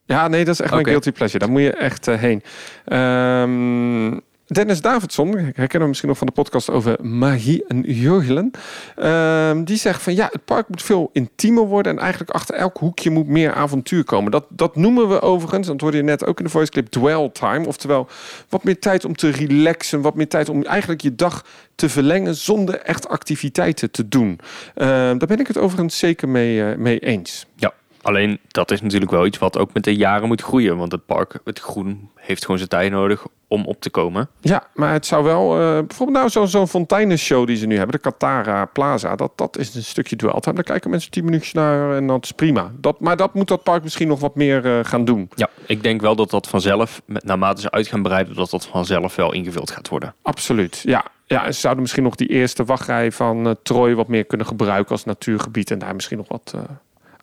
[0.05, 0.91] Ja, nee, dat is echt mijn Oké.
[0.91, 1.39] guilty pleasure.
[1.39, 2.43] Daar moet je echt eh, heen.
[2.85, 4.19] Ehm,
[4.53, 8.51] Dennis Davidson, ik herken hem misschien nog van de podcast over magie en jurgelen.
[8.97, 11.93] Ehm, die zegt van ja, het park moet veel intiemer worden.
[11.93, 14.31] En eigenlijk achter elk hoekje moet meer avontuur komen.
[14.31, 17.31] Dat, dat noemen we overigens, dat hoorde je net ook in de voice clip, dwell
[17.33, 17.67] time.
[17.67, 18.09] Oftewel,
[18.49, 20.01] wat meer tijd om te relaxen.
[20.01, 24.41] Wat meer tijd om eigenlijk je dag te verlengen zonder echt activiteiten te doen.
[24.75, 27.47] Ehm, daar ben ik het overigens zeker mee, eh, mee eens.
[27.57, 30.77] Ja, alleen dat is natuurlijk wel iets wat ook met de jaren moet groeien.
[30.77, 34.29] Want het park, het groen, heeft gewoon zijn tijd nodig om op te komen.
[34.41, 35.61] Ja, maar het zou wel...
[35.61, 37.95] eh, bijvoorbeeld nou zo'n fonteinenshow die ze nu hebben.
[37.97, 39.17] De Katara Plaza.
[39.17, 40.55] Dat, dat is een stukje dwell time.
[40.55, 42.71] Daar kijken mensen tien minuutjes naar en dat is prima.
[42.81, 45.31] Dat, maar dat moet dat park misschien nog wat meer eh, gaan doen.
[45.35, 48.67] Ja, ik denk wel dat dat vanzelf, met, naarmate ze uit gaan breiden, dat dat
[48.67, 50.15] vanzelf wel ingevuld gaat worden.
[50.23, 51.05] Absoluut, ja.
[51.27, 54.91] Ja, en ze zouden misschien nog die eerste wachtrij van Troy wat meer kunnen gebruiken
[54.91, 55.71] als natuurgebied.
[55.71, 56.55] En daar misschien nog wat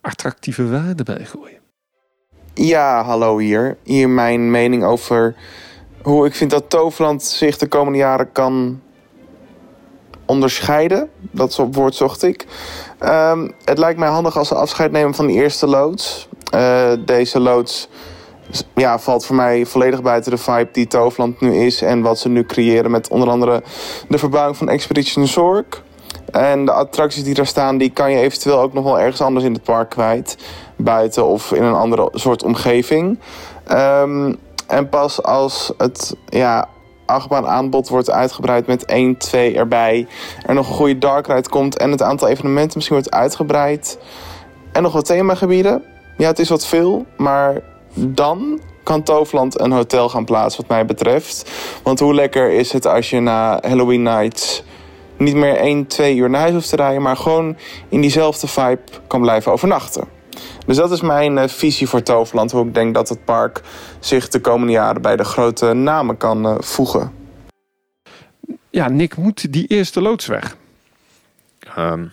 [0.00, 1.58] attractieve waarde bij gooien.
[2.54, 3.76] Ja, hallo hier.
[3.82, 5.34] Hier mijn mening over
[6.02, 8.80] hoe ik vind dat Toverland zich de komende jaren kan
[10.26, 11.10] onderscheiden.
[11.18, 12.46] Dat woord zocht ik.
[12.98, 16.28] Ehm, het lijkt mij handig als ze afscheid nemen van die eerste loods.
[16.50, 17.88] Eh, deze loods
[18.74, 21.82] ja, valt voor mij volledig buiten de vibe die Toverland nu is.
[21.82, 23.62] En wat ze nu creëren met onder andere
[24.08, 25.82] de verbouwing van Expedition Zorg.
[26.32, 29.44] En de attracties die daar staan, die kan je eventueel ook nog wel ergens anders
[29.44, 30.36] in het park kwijt.
[30.76, 33.18] Buiten of in een andere soort omgeving.
[33.66, 34.34] Ehm,
[34.66, 36.68] en pas als het ja,
[37.06, 40.06] achtbaan aanbod wordt uitgebreid met 1, 2 erbij.
[40.46, 43.98] Er nog een goede dark ride komt en het aantal evenementen misschien wordt uitgebreid.
[44.72, 45.82] En nog wat themagebieden.
[46.16, 47.62] Ja, het is wat veel, maar
[47.94, 51.50] dan kan Toverland een hotel gaan plaatsen wat mij betreft.
[51.82, 54.62] Want hoe lekker is het als je na Halloween Nights
[55.20, 57.56] niet meer 1, 2 uur naar huis hoeft te rijden, maar gewoon
[57.88, 60.04] in diezelfde vibe kan blijven overnachten.
[60.66, 62.50] Dus dat is mijn eh, visie voor Toverland.
[62.50, 63.60] Hoe ik denk dat het park
[63.98, 67.12] zich de komende jaren bij de grote namen kan eh, voegen.
[68.70, 70.56] Ja, Nick, moet die eerste loods weg?
[71.76, 72.06] Ehm,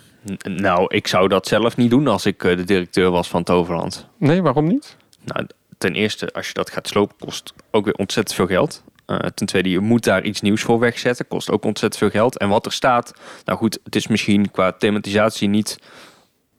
[0.43, 4.08] nou, ik zou dat zelf niet doen als ik eh, de directeur was van Toverland.
[4.17, 4.98] Nee, waarom niet?
[5.24, 8.84] Nou, ten eerste, als je dat gaat slopen, kost ook weer ontzettend veel geld.
[9.08, 11.28] Eh, ten tweede, je moet daar iets nieuws voor wegzetten.
[11.28, 12.38] Kost ook ontzettend veel geld.
[12.38, 13.13] En wat er staat,
[13.46, 15.80] nou goed, het is misschien qua thematisatie niet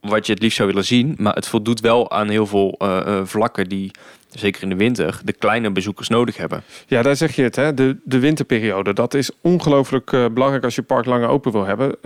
[0.00, 1.14] wat je het liefst zou willen zien.
[1.18, 3.90] Maar het voldoet wel aan heel veel eh, eh, vlakken die,
[4.30, 6.62] zeker in de winter, de kleine bezoekers nodig hebben.
[6.87, 7.74] Ja, daar zeg je het, hè?
[7.74, 8.92] De, de winterperiode.
[8.92, 11.96] Dat is ongelooflijk belangrijk als je park langer open wil hebben.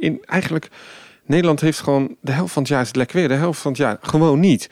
[0.00, 0.68] In, eigenlijk,
[1.26, 3.70] Nederland heeft gewoon de helft van het jaar is het lekker weer, de helft van
[3.70, 4.70] het jaar gewoon niet.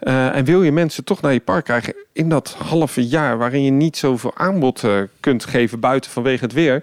[0.00, 3.62] Eh, en wil je mensen toch naar je park krijgen in dat halve jaar waarin
[3.62, 6.82] je niet zoveel aanbod eh, kunt geven buiten vanwege het weer.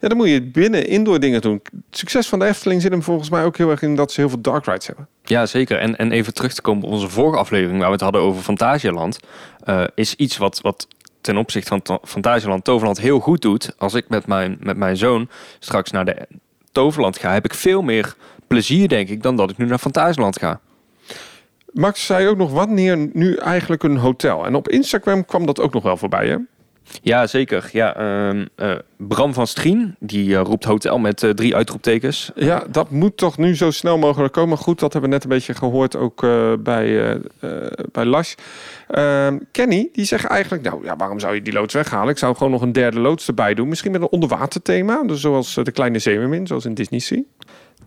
[0.00, 1.60] Ja, dan moet je binnen indoor dingen doen.
[1.62, 4.20] Het succes van de Efteling zit hem volgens mij ook heel erg in dat ze
[4.20, 5.08] heel veel dark rides hebben.
[5.24, 5.78] Ja, zeker.
[5.78, 8.42] En, en even terug te komen op onze vorige aflevering, waar we het hadden over
[8.42, 9.18] Fantasialand,
[9.64, 10.86] eh, is iets wat, wat
[11.20, 13.72] ten opzichte van Ta- Fantasialand Toverland heel goed doet.
[13.78, 15.28] Als ik met mijn, met mijn zoon
[15.58, 16.26] straks naar de
[16.72, 18.14] Toverland ga, heb ik veel meer
[18.46, 20.60] plezier, denk ik, dan dat ik nu naar Fantasialand ga.
[21.72, 24.46] Max zei ook nog wanneer nu eigenlijk een hotel.
[24.46, 26.36] En op Instagram kwam dat ook nog wel voorbij, hè?
[27.02, 27.68] Ja, zeker.
[27.72, 32.30] Ja, ehm, eh, Bram van Strien, die eh, roept hotel met eh, drie uitroeptekens.
[32.34, 34.58] Ja, dat moet toch nu zo snel mogelijk komen.
[34.58, 36.20] Goed, dat hebben we net een beetje gehoord ook
[36.62, 37.20] bij,
[37.92, 38.34] bij Lash.
[38.88, 40.62] Ehm, Kenny, die zegt eigenlijk...
[40.62, 42.08] Nou ja, waarom zou je die loods weghalen?
[42.08, 43.68] Ik zou gewoon nog een derde loods erbij doen.
[43.68, 45.02] Misschien met een onderwaterthema.
[45.02, 47.22] Dus zoals de kleine zeemermin, zoals in Disney Sea.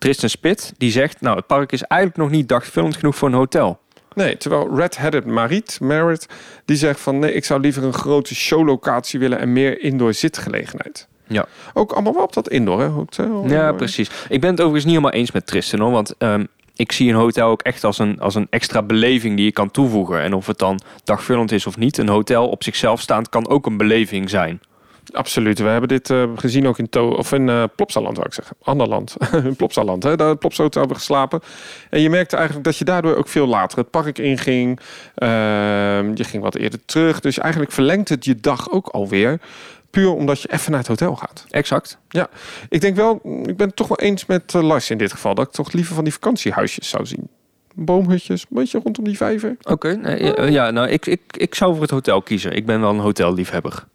[0.01, 3.33] Tristan Spit, die zegt, nou, het park is eigenlijk nog niet dagvullend genoeg voor een
[3.33, 3.79] hotel.
[4.13, 5.25] Nee, terwijl Red-Headed
[5.79, 6.27] Marit,
[6.65, 7.19] die zegt van...
[7.19, 11.07] Nee, ik zou liever een grote showlocatie willen en meer indoor zitgelegenheid.
[11.27, 11.45] Ja.
[11.73, 12.87] Ook allemaal wel op dat indoor, hè?
[12.87, 14.09] Hotel, Ja, eh, precies.
[14.29, 15.91] Ik ben het overigens niet helemaal eens met Tristan hoor.
[15.91, 19.45] Want ehm, ik zie een hotel ook echt als een, als een extra beleving die
[19.45, 20.21] je kan toevoegen.
[20.21, 23.65] En of het dan dagvullend is of niet, een hotel op zichzelf staand kan ook
[23.65, 24.61] een beleving zijn.
[25.13, 25.59] Absoluut.
[25.59, 28.55] We hebben dit eh, gezien ook in, to of in uh, Plopsaland, wou ik zeggen.
[28.63, 29.15] Ander land.
[29.43, 30.03] in Plopsaland.
[30.03, 30.15] Hè?
[30.15, 31.41] Daar Plopsa hebben we geslapen.
[31.89, 34.79] En je merkte eigenlijk dat je daardoor ook veel later het park inging.
[35.17, 35.27] Uh,
[36.15, 37.19] je ging wat eerder terug.
[37.19, 39.39] Dus eigenlijk verlengt het je dag ook alweer.
[39.89, 41.45] Puur omdat je even naar het hotel gaat.
[41.49, 41.97] Exact.
[42.09, 42.29] Ja,
[42.69, 45.35] ik denk wel, ik ben het toch wel eens met uh, Lars in dit geval.
[45.35, 47.27] Dat ik toch liever van die vakantiehuisjes zou zien.
[47.73, 49.55] Boomhutjes, een beetje rondom die vijver.
[49.61, 52.55] Oké, okay, ja, nou, ik, ik, ik zou voor het hotel kiezen.
[52.55, 53.85] Ik ben wel een hotelliefhebber.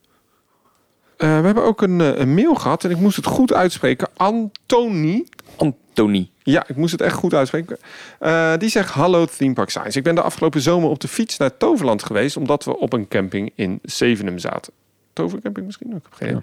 [1.18, 4.08] Uh, we hebben ook een, een, mail gehad en ik moest het goed uitspreken.
[4.16, 5.26] Antoni.
[5.56, 6.30] Antoni.
[6.42, 7.78] Ja, ik moest het echt goed uitspreken.
[8.20, 9.98] Uh, die zegt: Hallo Theme Park Science.
[9.98, 13.08] Ik ben de afgelopen zomer op de fiets naar Toverland geweest, omdat we op een
[13.08, 14.72] camping in Zevenum zaten.
[15.16, 16.06] Tovercamping misschien ook.
[16.10, 16.40] Geen ja.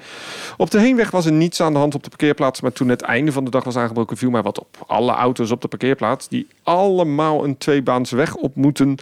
[0.57, 2.61] Op de heenweg was er niets aan de hand op de parkeerplaats.
[2.61, 4.83] Maar toen het einde van de dag was aangebroken, viel maar wat op.
[4.87, 8.97] Alle auto's op de parkeerplaats, die allemaal een tweebaans weg op moeten.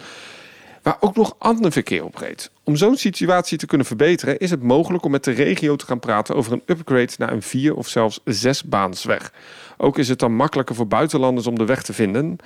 [0.82, 2.50] Waar ook nog ander verkeer op reed.
[2.62, 5.98] Om zo'n situatie te kunnen verbeteren, is het mogelijk om met de regio te gaan
[5.98, 9.32] praten over een upgrade naar een vier of zelfs zesbaansweg.
[9.76, 12.36] Ook is het dan makkelijker voor buitenlanders om de weg te vinden.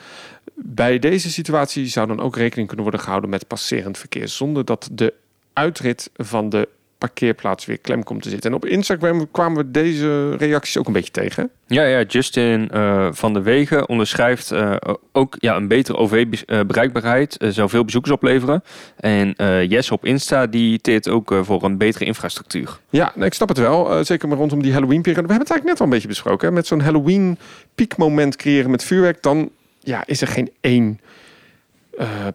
[0.54, 4.88] Bij deze situatie zou dan ook rekening kunnen worden gehouden met passerend verkeer, zonder dat
[4.92, 5.14] de
[5.52, 8.50] uitrit van de parkeerplaats weer klem komt te zitten.
[8.50, 11.50] En op Instagram kwamen we deze reacties ook een beetje tegen.
[11.66, 14.76] Ja, ja Justin uh, van de Wegen onderschrijft uh,
[15.12, 18.62] ook ja, een betere OV-bereikbaarheid uh, zou veel bezoekers opleveren.
[18.96, 19.34] En
[19.68, 22.78] Jess op Insta die teert ook voor een betere infrastructuur.
[22.90, 24.04] Ja, ik snap het wel.
[24.04, 25.26] zeker maar rondom die Halloween-periode.
[25.26, 26.48] We hebben het eigenlijk net al een beetje besproken.
[26.48, 26.54] Hè?
[26.54, 31.00] Met zo'n Halloween-piekmoment creëren met vuurwerk, dan ja, is er geen één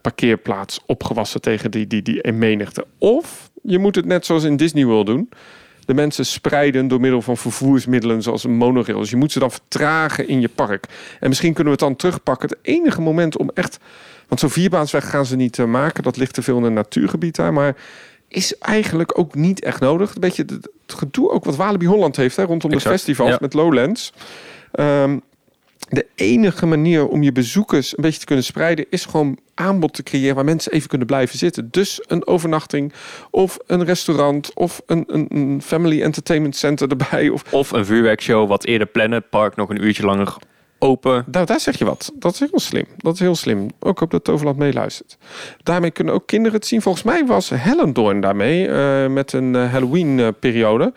[0.02, 2.86] parkeerplaats opgewassen tegen die, die, die menigte.
[2.98, 5.30] Of je moet het net zoals in Disney World doen.
[5.86, 9.00] De mensen spreiden door middel van vervoersmiddelen zoals een monorail.
[9.00, 10.86] Dus je moet ze dan vertragen in je park.
[11.20, 12.50] En misschien kunnen we het dan terugpakken.
[12.50, 13.80] Het enige moment om echt...
[14.28, 16.04] Want zo'n vierbaansweg gaan ze niet uh, maken.
[16.04, 17.54] Dat ligt te veel in een natuurgebied daar.
[17.54, 17.76] Maar
[18.28, 20.14] is eigenlijk ook niet echt nodig.
[20.14, 23.38] Een beetje het gedoe ook wat Walibi Holland heeft hè, rondom de festivals ja.
[23.42, 24.14] met Lowlands.
[24.80, 25.22] Um,
[25.92, 30.04] de enige manier om je bezoekers een beetje te kunnen spreiden is gewoon aanbod te
[30.04, 31.68] creëren waar mensen even kunnen blijven zitten.
[31.72, 32.94] Dus een overnachting
[33.32, 37.30] of een restaurant of een, een, een family entertainment center erbij.
[37.30, 40.38] Of, of een vuurwerkshow wat eerder plannen, park nog een uurtje langer
[40.80, 41.26] open.
[41.32, 42.12] Nou, daar zeg je wat.
[42.16, 42.86] Dat is heel slim.
[42.98, 43.70] Dat is heel slim.
[43.80, 45.18] Ook op dat Toverland meeluistert.
[45.64, 46.82] Daarmee kunnen ook kinderen het zien.
[46.82, 50.94] Volgens mij was Hellendoorn daarmee uh, met een uh, Halloween uh, periode.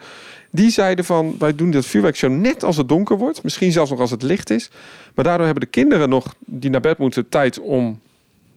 [0.55, 3.43] Die zeiden van, wij doen dat vuurwerkshow net als het donker wordt.
[3.43, 4.71] Misschien zelfs nog als het licht is.
[5.14, 8.01] Maar daardoor hebben de kinderen nog, die naar bed moeten, tijd om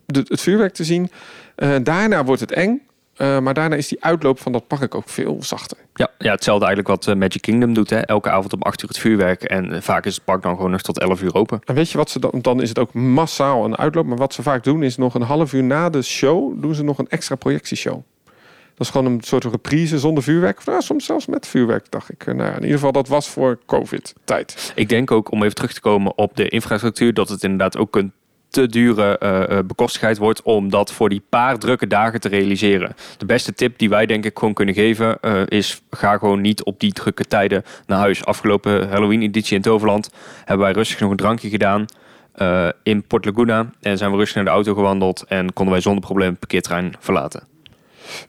[0.06, 1.10] de, het vuurwerk te zien.
[1.58, 2.82] Uh, daarna wordt het eng.
[3.18, 5.78] Uh, maar daarna is die uitloop van dat park ook veel zachter.
[5.94, 7.90] Ja, ja hetzelfde eigenlijk wat uh, Magic Kingdom doet.
[7.90, 8.00] Hè?
[8.00, 9.44] Elke avond om 8 uur het vuurwerk.
[9.44, 11.62] En vaak is het park dan gewoon nog tot 11 uur open.
[11.66, 12.40] En weet je wat ze dan...
[12.42, 14.06] Dan is het ook massaal een uitloop.
[14.06, 16.62] Maar wat ze vaak doen is nog een half uur na de show...
[16.62, 18.04] doen ze nog een extra projectieshow.
[18.78, 20.66] Dat is gewoon een soort reprise zonder vuurwerk.
[20.66, 22.26] Nou, soms zelfs met vuurwerk, dacht ik.
[22.26, 24.72] Nou, in ieder geval, dat was voor COVID-tijd.
[24.76, 27.14] Ik denk ook, om even terug te komen op de infrastructuur...
[27.14, 28.12] dat het inderdaad ook een
[28.50, 32.96] te dure uh, bekostigheid wordt om dat voor die paar drukke dagen te realiseren.
[33.18, 36.80] De beste tip die wij denk ik gewoon kunnen geven is ga gewoon niet op
[36.80, 38.26] die drukke tijden naar huis.
[38.26, 40.10] Afgelopen Halloween editie in Toverland
[40.46, 41.86] hebben wij rustig nog een drankje gedaan
[42.84, 46.04] in Port Laguna en zijn we rustig naar de auto gewandeld en konden wij zonder
[46.04, 47.44] probleem het parkeerterrein verlaten.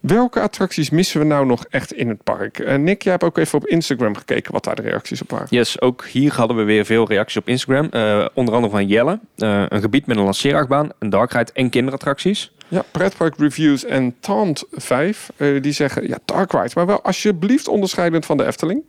[0.00, 2.58] Welke attracties missen we nou nog echt in het park?
[2.58, 5.46] Uh, Nick, jij hebt ook even op Instagram gekeken wat daar de reacties op waren.
[5.50, 7.88] Yes, ook hier hadden we weer veel reacties op Instagram.
[7.90, 9.20] Uh, onder andere van Jelle.
[9.36, 12.52] Uh, een gebied met een lanceerachtbaan, een dark en kinderattracties.
[12.68, 15.30] Ja, Pretpark Reviews en Taunt 5.
[15.36, 18.82] die zeggen, ja, dark ride, maar wel alsjeblieft onderscheidend van de Efteling.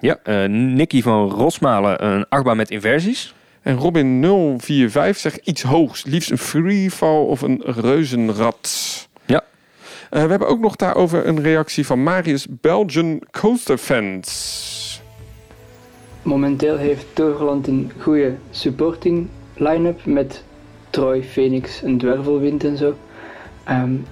[0.00, 3.34] Ja, Nicky van Rosmalen, een achtbaan met inversies.
[3.62, 4.20] En Robin
[4.58, 6.04] 045 zegt iets hoogs.
[6.04, 9.08] Liefst een freefall of een reuzenrad.
[10.12, 15.02] Uh, we hebben ook nog daarover een reactie van Marius Belgian Coaster Fans.
[16.22, 20.44] Momenteel heeft Toverland een goede supporting line-up met
[20.90, 22.94] Troy, Phoenix en Dwervelwind en zo.
[23.68, 24.04] Um,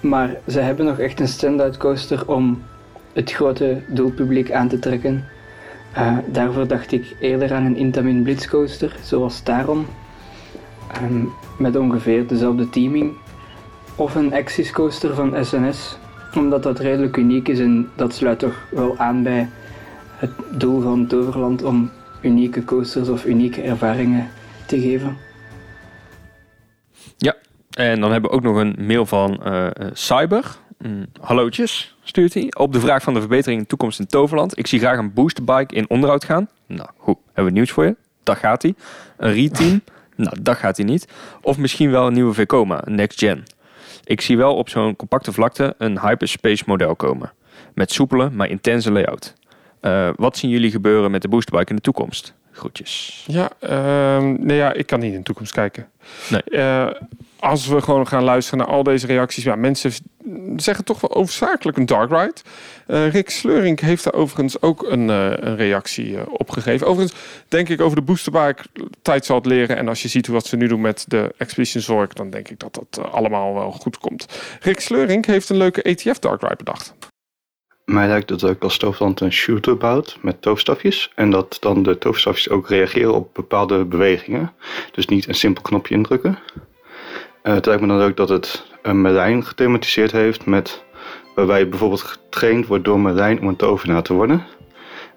[0.00, 2.62] maar ze hebben nog echt een stand-out coaster om
[3.12, 5.24] het grote doelpubliek aan te trekken.
[5.96, 9.86] Uh, daarvoor dacht ik eerder aan een Intamin Blitz coaster, zoals Taron.
[11.02, 13.12] Um, met ongeveer dezelfde teaming
[13.96, 15.96] of een Axis coaster van SNS,
[16.34, 19.48] omdat dat redelijk uniek is en dat sluit toch wel aan bij
[20.16, 24.28] het doel van Toverland om unieke coasters of unieke ervaringen
[24.66, 25.16] te geven.
[27.16, 27.34] Ja,
[27.70, 30.56] en dan hebben we ook nog een mail van uh, Cyber.
[30.78, 32.52] Mm, hallootjes, stuurt hij.
[32.58, 34.58] Op de vraag van de verbetering in de toekomst in Toverland.
[34.58, 36.48] Ik zie graag een boosterbike in onderhoud gaan.
[36.66, 37.96] Nou, goed, hebben we nieuws voor je.
[38.22, 38.74] Dat gaat hij.
[39.16, 39.82] Een reteam.
[40.16, 41.08] nou, dat gaat hij niet.
[41.40, 43.44] Of misschien wel een nieuwe Vekoma, next gen.
[44.04, 47.32] Ik zie wel op zo'n compacte vlakte een hyperspace model komen.
[47.74, 49.34] met soepele, maar intense layout.
[49.80, 52.34] Eh, wat zien jullie gebeuren met de boosterbike in de toekomst?
[52.52, 53.24] Groetjes.
[53.26, 55.88] Ja, ehm, nee, ja, ik kan niet in de toekomst kijken.
[56.30, 56.42] Nee.
[56.42, 56.90] Eh,
[57.38, 59.92] als we gewoon gaan luisteren naar al deze reacties, ja, mensen
[60.56, 62.34] zeggen toch wel overzakelijk een dark ride.
[62.86, 66.86] Eh, Rick Sleuring heeft daar overigens ook een, eh, een reactie eh, op gegeven.
[66.86, 68.62] Overigens denk ik over de boosterbike
[69.02, 69.76] tijd zal het leren.
[69.76, 72.58] En als je ziet wat ze nu doen met de Expedition Zorg, dan denk ik
[72.58, 74.26] dat dat allemaal wel goed komt.
[74.60, 76.94] Rick Sleuring heeft een leuke ETF dark ride bedacht.
[77.84, 81.12] Mij lijkt het ook als Toverland een shooter bouwt met toverstafjes.
[81.14, 84.52] En dat dan de toverstafjes ook reageren op bepaalde bewegingen.
[84.92, 86.38] Dus niet een simpel knopje indrukken.
[87.44, 90.84] Uh, het lijkt me dan ook dat het een Merlijn gethematiseerd heeft met
[91.34, 94.46] waarbij bijvoorbeeld getraind wordt door Merlijn om een tovenaar te worden.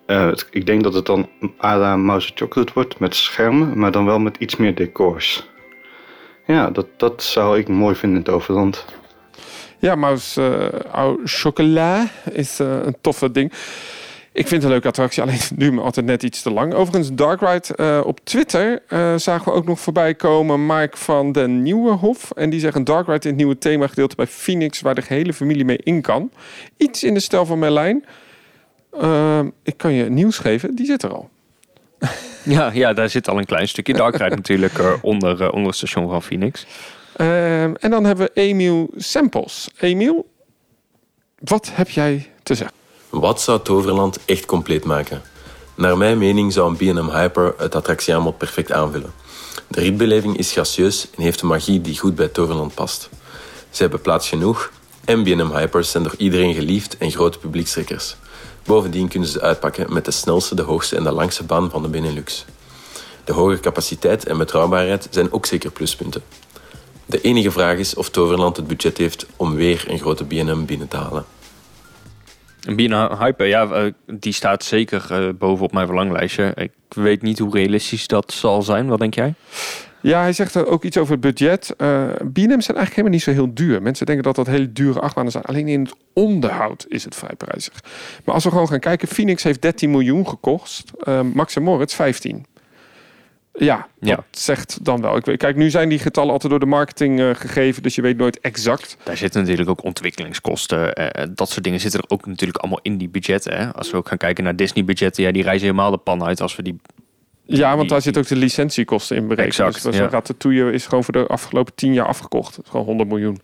[0.07, 4.19] Uh, ik denk dat het dan la Mouse Chocolate wordt met schermen, maar dan wel
[4.19, 5.49] met iets meer decors.
[6.45, 8.85] Ja, dat, dat zou ik mooi vinden in overland.
[9.79, 10.41] Ja, Mouse
[10.95, 13.53] uh, chocolat is uh, een toffe ding.
[14.37, 16.73] Ik vind het een leuke attractie, alleen nu me altijd net iets te lang.
[16.73, 21.31] Overigens, Dark Ride uh, op Twitter uh, zagen we ook nog voorbij komen Mike van
[21.31, 22.31] den Nieuwenhof.
[22.31, 25.01] En die zegt een Dark Ride in het nieuwe thema gedeelte bij Phoenix, waar de
[25.01, 26.31] gehele familie mee in kan.
[26.77, 28.05] Iets in de stijl van Merlijn.
[29.01, 31.29] Uh, ik kan je nieuws geven, die zit er al.
[32.43, 36.09] Ja, ja, daar zit al een klein stukje Dark Ride natuurlijk onder, onder het station
[36.09, 36.65] van Phoenix.
[37.15, 39.69] Ehm, en dan hebben we Emiel Samples.
[39.79, 40.29] Emiel,
[41.39, 42.75] wat heb jij te zeggen?
[43.09, 45.21] Wat zou Toverland echt compleet maken?
[45.75, 49.13] Naar mijn mening zou een B&M Hyper het attractieaanbod perfect aanvullen.
[49.67, 53.09] De rietbeleving is gracieus en heeft een magie die goed bij Toverland past.
[53.69, 54.71] Ze hebben plaats genoeg
[55.05, 58.15] en B&M Hypers zijn door iedereen geliefd en grote publiekstrekkers.
[58.63, 61.87] Bovendien kunnen ze uitpakken met de snelste, de hoogste en de langste baan van de
[61.87, 62.45] Benelux.
[63.23, 66.23] De hoge capaciteit en betrouwbaarheid zijn ook zeker pluspunten.
[67.05, 70.87] De enige vraag is of Toverland het budget heeft om weer een grote B&M binnen
[70.87, 71.25] te halen.
[72.75, 76.51] Bina Hyper, ja, uh, die staat zeker uh, boven op mijn verlanglijstje.
[76.55, 78.87] Ik weet niet hoe realistisch dat zal zijn.
[78.87, 79.33] Wat denk jij?
[80.01, 81.73] Ja, hij zegt ook iets over het budget.
[81.77, 81.87] Uh,
[82.37, 83.81] zijn eigenlijk helemaal niet zo heel duur.
[83.81, 85.43] Mensen denken dat dat hele dure achtbanen zijn.
[85.43, 87.73] Alleen in het onderhoud is het vrij prijzig.
[88.25, 90.91] Maar als we gewoon gaan kijken, Phoenix heeft 13 miljoen gekost.
[91.03, 92.45] Uh, Max en Moritz 15.
[93.57, 94.23] Ja, dat ja.
[94.31, 95.17] zegt dan wel.
[95.17, 98.17] Ik, kijk, nu zijn die getallen altijd door de marketing uh, gegeven, dus je weet
[98.17, 98.97] nooit exact.
[99.03, 101.01] Daar zitten natuurlijk ook ontwikkelingskosten.
[101.01, 103.57] Uh, dat soort dingen zitten er ook natuurlijk allemaal in die budgetten.
[103.57, 103.73] Hè?
[103.73, 106.55] Als we ook gaan kijken naar Disney-budgetten, ja, die reizen helemaal de pan uit als
[106.55, 106.79] we die.
[107.43, 109.59] Ja, want daar zit ook de licentiekosten in berekend.
[109.59, 110.07] Exact, dus ja.
[110.07, 112.55] Ratatouille is gewoon voor de afgelopen tien jaar afgekocht.
[112.55, 113.41] Het is gewoon 100 miljoen.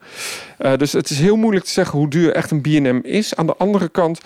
[0.59, 3.35] Uh, dus het is heel moeilijk te zeggen hoe duur echt een B&M is.
[3.35, 4.21] Aan de andere kant,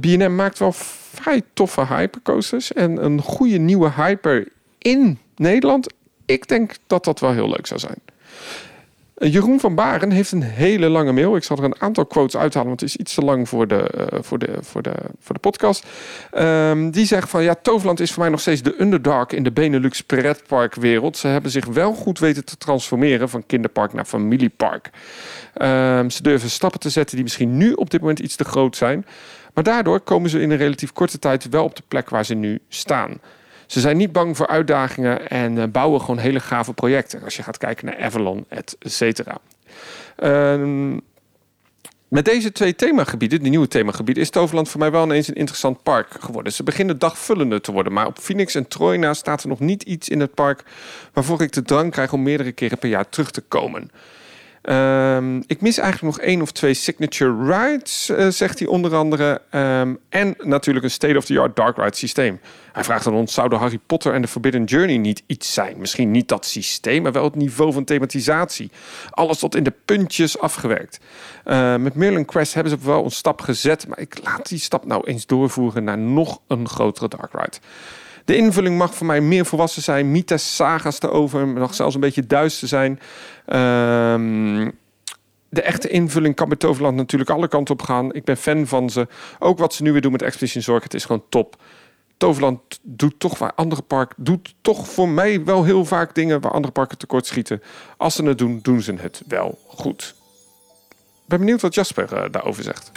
[0.00, 2.72] B&M maakt wel vrij toffe hypercoasters.
[2.72, 4.48] En een goede nieuwe hyper
[4.84, 5.92] in Nederland.
[6.26, 7.98] Ik denk dat dat wel heel leuk zou zijn.
[9.16, 11.36] Jeroen van Baren heeft een hele lange mail.
[11.36, 13.90] Ik zal er een aantal quotes uithalen, want het is iets te lang voor de,
[14.12, 15.86] uh, voor de, voor de, voor de podcast.
[16.38, 19.52] Um, die zegt van ja, Toverland is voor mij nog steeds de underdog in de
[19.52, 21.16] Benelux pretparkwereld.
[21.16, 24.90] Ze hebben zich wel goed weten te transformeren van kinderpark naar familiepark.
[25.62, 28.76] Um, ze durven stappen te zetten die misschien nu op dit moment iets te groot
[28.76, 29.06] zijn.
[29.54, 32.34] Maar daardoor komen ze in een relatief korte tijd wel op de plek waar ze
[32.34, 33.20] nu staan.
[33.66, 37.22] Ze zijn niet bang voor uitdagingen en uh, bouwen gewoon hele gave projecten.
[37.22, 39.38] Als je gaat kijken naar Avalon, et cetera.
[40.22, 41.00] Um,
[42.08, 45.82] met deze twee themagebieden, die nieuwe themagebieden, is Toverland voor mij wel ineens een interessant
[45.82, 46.52] park geworden.
[46.52, 49.82] Ze beginnen dagvullender te worden, maar op Phoenix en Troy na staat er nog niet
[49.82, 50.64] iets in het park
[51.12, 53.90] waarvoor ik de drang krijg om meerdere keren per jaar terug te komen.
[54.70, 59.40] Um, ik mis eigenlijk nog één of twee signature rides, uh, zegt hij onder andere.
[59.50, 62.40] Um, en natuurlijk een state-of-the-art dark ride systeem.
[62.72, 65.78] Hij vraagt aan ons, zouden Harry Potter en de Forbidden Journey niet iets zijn?
[65.78, 68.70] Misschien niet dat systeem, maar wel het niveau van thematisatie.
[69.10, 71.00] Alles tot in de puntjes afgewerkt.
[71.44, 74.86] Uh, met Merlin Quest hebben ze wel een stap gezet, maar ik laat die stap
[74.86, 77.56] nou eens doorvoeren naar nog een grotere dark ride.
[78.24, 80.10] De invulling mag voor mij meer volwassen zijn.
[80.10, 81.48] Mythes, saga's erover.
[81.48, 83.00] Mag zelfs een beetje duister zijn.
[83.46, 84.72] Um,
[85.48, 88.14] de echte invulling kan bij Toverland natuurlijk alle kanten op gaan.
[88.14, 89.06] Ik ben fan van ze.
[89.38, 90.82] Ook wat ze nu weer doen met Expedition Zorg.
[90.82, 91.56] Het is gewoon top.
[92.16, 94.24] Toverland doet toch waar andere parken...
[94.24, 96.40] doet toch voor mij wel heel vaak dingen...
[96.40, 97.62] waar andere parken tekort schieten.
[97.96, 100.14] Als ze het doen, doen ze het wel goed.
[100.96, 102.90] Ik ben benieuwd wat Jasper uh, daarover zegt.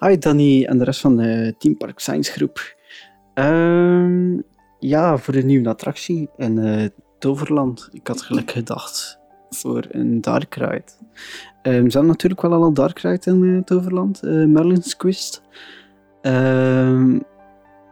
[0.00, 2.75] Hi Danny en de rest van de Team Park Science groep.
[3.38, 4.42] Um,
[4.78, 7.88] ja, voor de nieuwe attractie in uh, Toverland.
[7.92, 9.18] Ik had gelijk gedacht
[9.50, 10.92] voor een dark ride.
[11.62, 15.42] Ze hebben natuurlijk wel al een dark ride in uh, Toverland, uh, Merlin's Quest.
[16.22, 17.22] Um,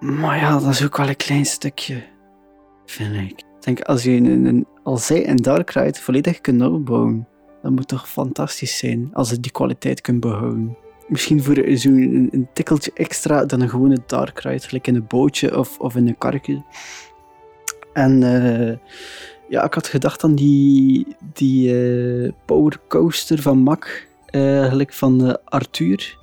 [0.00, 2.02] maar ja, dat is ook wel een klein stukje,
[2.86, 3.42] vind ik.
[3.60, 7.28] Denk, als je een, een, als zij een dark ride volledig kunt opbouwen,
[7.62, 10.76] dat moet toch fantastisch zijn als het die kwaliteit kunt behouden.
[11.08, 15.06] Misschien voor zo'n een, een tikkeltje extra dan een gewone dark ride, gelijk in een
[15.06, 16.62] bootje of, of in een karretje.
[17.92, 18.76] En eh,
[19.48, 25.26] ja, ik had gedacht aan die, die eh, power coaster van Mack, eh, gelijk van
[25.26, 26.18] eh, Arthur.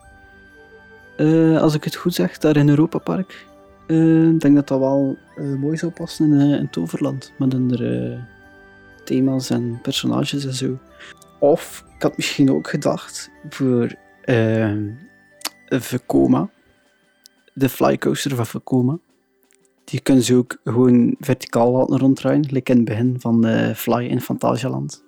[1.17, 3.45] Eh, als ik het goed zeg, daar in Europa Park.
[3.87, 7.33] Eh, Ik denk dat dat wel eh, mooi zou passen in, eh, in Toverland.
[7.37, 8.19] Met andere
[9.03, 10.79] thema's en personages en zo.
[11.39, 13.91] Of ik had misschien ook gedacht voor uh,
[15.67, 16.49] Vekoma.
[17.53, 18.99] De flycoaster van Vekoma.
[19.83, 22.45] Die kunnen ze ook gewoon verticaal laten ronddraaien.
[22.49, 25.03] Like in het begin van eh, Fly in Fantasialand.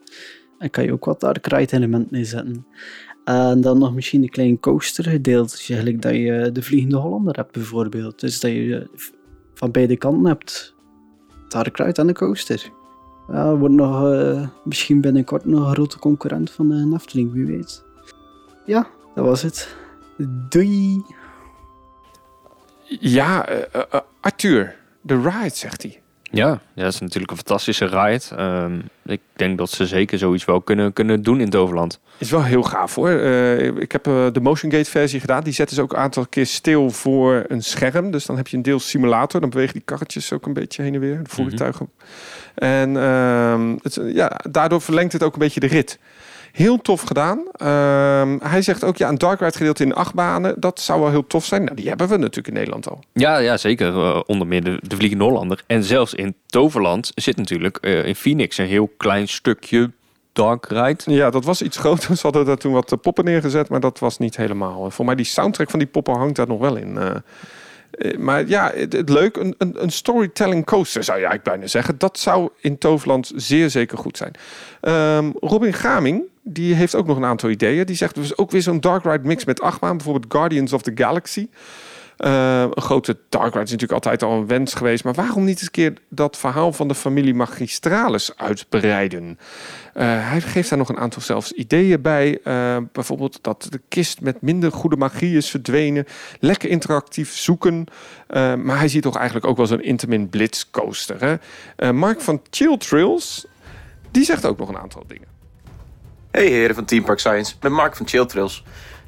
[0.59, 2.65] En kan je ook wat dark ride elementen neerzetten.
[3.23, 5.55] En dan nog misschien een klein coaster gedeeld.
[5.55, 8.19] Gelijk dat je de Vliegende Hollander hebt bijvoorbeeld.
[8.19, 8.87] Dus dat je
[9.53, 10.75] van beide kanten hebt.
[11.47, 12.71] Dark ride en de coaster.
[13.31, 17.83] Ja, wordt nog, eh, misschien binnenkort nog een grote concurrent van de Efteling, wie weet.
[18.65, 19.75] Ja, dat was het.
[20.49, 21.01] Doei!
[22.99, 26.03] Ja, eh, eh, eh, Arthur, de ride, zegt hij.
[26.33, 28.35] Ja, ja, dat is natuurlijk een fantastische ride.
[28.35, 31.99] Ehm, ik denk dat ze zeker zoiets wel kunnen, kunnen doen in Toverland.
[32.17, 33.09] Is wel heel gaaf hoor.
[33.09, 35.43] Eh, ik heb eh, de Motion Gate versie gedaan.
[35.43, 38.11] Die zetten ze ook een aantal keer stil voor een scherm.
[38.11, 39.41] Dus dan heb je een deel simulator.
[39.41, 41.23] Dan bewegen die karretjes ook een beetje heen en weer.
[41.23, 41.89] De voertuigen.
[42.55, 45.99] En ehm, het, ja, daardoor verlengt het ook een beetje de rit.
[46.53, 47.43] Heel tof gedaan.
[47.51, 50.55] Ehm, hij zegt ook, ja, een dark ride gedeelte in acht banen.
[50.59, 51.63] Dat zou wel heel tof zijn.
[51.63, 52.99] Nou, die hebben we natuurlijk in Nederland al.
[53.13, 53.87] Ja, ja zeker.
[53.87, 55.63] Eh, onder meer de, de Vliegende Hollander.
[55.67, 59.91] En zelfs in Toverland zit natuurlijk eh, in Phoenix een heel klein stukje
[60.33, 61.03] dark ride.
[61.05, 62.15] Ja, dat was iets groter.
[62.17, 64.91] Ze hadden daar toen wat eh, poppen neergezet, maar dat was niet helemaal.
[64.91, 66.97] Voor mij die soundtrack van die poppen hangt daar nog wel in.
[68.17, 71.97] Maar ja, het, het leuk, een, een, een storytelling coaster zou je eigenlijk bijna zeggen.
[71.97, 74.33] Dat zou in Toverland zeer zeker goed zijn.
[74.81, 77.85] Ehm, Robin Gaming, die heeft ook nog een aantal ideeën.
[77.85, 79.97] Die zegt dus ook weer zo'n dark ride mix met achtbaan.
[79.97, 81.47] Bijvoorbeeld Guardians of the Galaxy.
[82.17, 85.03] Eh, een grote dark ride is natuurlijk altijd al een wens geweest.
[85.03, 89.39] Maar waarom niet eens een keer dat verhaal van de familie Magistralis uitbreiden?
[89.93, 92.39] Eh, hij geeft daar nog een aantal zelfs ideeën bij.
[92.43, 96.05] Eh, bijvoorbeeld dat de kist met minder goede magie is verdwenen.
[96.39, 97.85] Lekker interactief zoeken.
[98.33, 101.39] Maar hij ziet toch eigenlijk ook wel zo'n Intamin Blitz coaster.
[101.77, 101.93] Hè?
[101.93, 103.45] Mark van Chill Trails,
[104.11, 105.32] die zegt ook nog een aantal dingen.
[106.33, 108.63] Hey heren van Team Park Science, met Mark van Chill Trails.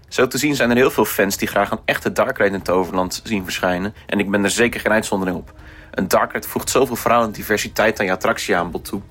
[0.08, 2.62] Zo te zien zijn er heel veel fans die graag een echte dark ride in
[2.62, 3.96] Toverland zien verschijnen.
[4.06, 5.54] En ik ben er zeker geen uitzondering op.
[5.92, 9.02] Een dark ride voegt zoveel verhaal en diversiteit aan je attractieaanbod toe.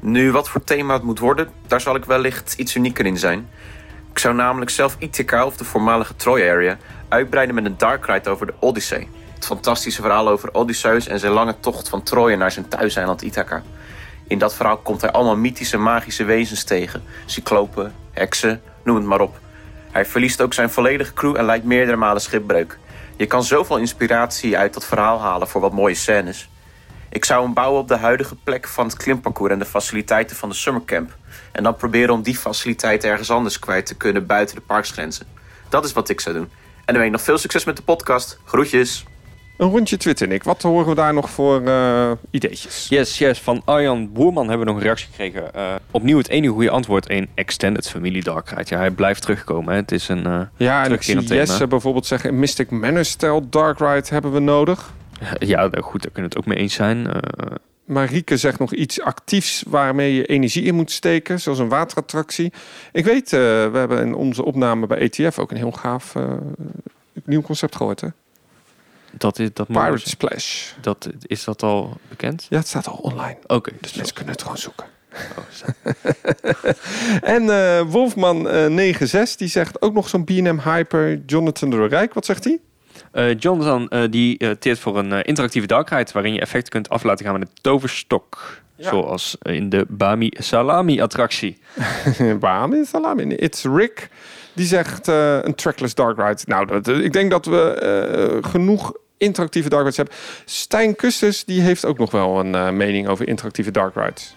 [0.00, 3.48] Nu, wat voor thema het moet worden, daar zal ik wellicht iets unieker in zijn.
[4.10, 6.78] Ik zou namelijk zelf Ithaca of de voormalige Troy Area
[7.08, 9.08] uitbreiden met een dark ride over de Odyssey.
[9.34, 13.62] Het fantastische verhaal over Odysseus en zijn lange tocht van Troje naar zijn thuiseiland Ithaca.
[14.26, 17.02] In dat verhaal komt hij allemaal mythische magische wezens tegen.
[17.26, 19.38] Cyclopen, heksen, noem het maar op.
[19.90, 22.78] Hij verliest ook zijn volledige crew en lijkt meerdere malen schipbreuk.
[23.16, 26.48] Je kan zoveel inspiratie uit dat verhaal halen voor wat mooie scènes.
[27.08, 30.48] Ik zou hem bouwen op de huidige plek van het klimparcours en de faciliteiten van
[30.48, 31.16] de summercamp.
[31.52, 35.26] En dan proberen om die faciliteiten ergens anders kwijt te kunnen buiten de parksgrenzen.
[35.68, 36.50] Dat is wat ik zou doen.
[36.76, 38.38] En dan wens ik nog veel succes met de podcast.
[38.44, 39.04] Groetjes.
[39.56, 40.42] Een rondje Twitter, Nick.
[40.44, 42.86] Wat horen we daar nog voor eh, ideetjes?
[42.88, 43.40] Yes, yes.
[43.40, 45.54] Van Arjan Boerman hebben we nog een reactie gekregen.
[45.54, 48.64] Eh, opnieuw het enige goede antwoord in Extended Family Dark Ride.
[48.68, 49.72] Ja, hij blijft terugkomen.
[49.74, 49.80] Hè.
[49.80, 52.30] Het is een uh, Ja, en ik zie Jesse bijvoorbeeld zeggen...
[52.30, 54.92] een Mystic Manor-stijl dark ride hebben we nodig.
[55.38, 57.08] Ja, daar- goed, daar kunnen we het ook mee eens zijn.
[57.84, 62.52] Marieke zegt nog iets actiefs waarmee je energie in moet steken, zoals een waterattractie.
[62.92, 66.14] Ik weet, we hebben in onze opname bij ETF ook een heel gaaf
[67.24, 68.00] nieuw concept gehoord.
[68.00, 68.08] Hè?
[69.18, 70.72] Dat is, dat Pirate Splash.
[70.80, 72.46] Dat, is dat al bekend?
[72.48, 73.36] Ja, het staat al online.
[73.46, 73.70] Oké.
[73.80, 74.86] Dus mensen kunnen het gewoon zoeken.
[77.36, 81.22] en eh, Wolfman eh 96 die zegt ook nog zo'n B&M Hyper.
[81.26, 82.58] Jonathan de Rijk, wat zegt hij?
[83.12, 86.88] Eh, Jonathan eh, die uh, teert voor een interactieve dark ride waarin je effecten kunt
[86.88, 88.60] af laten gaan met een toverstok.
[88.76, 88.90] Ja.
[88.90, 91.58] Zoals in de Bami Salami attractie.
[92.40, 93.34] Bami salami.
[93.34, 94.08] It's Rick.
[94.56, 96.42] Die zegt eh, een trackless dark ride.
[96.44, 100.14] Nou, dat, ik denk dat we eh, genoeg interactieve dark rides hebben.
[100.44, 104.34] Stijn Kustus die heeft ook nog wel een eh, mening over interactieve dark rides.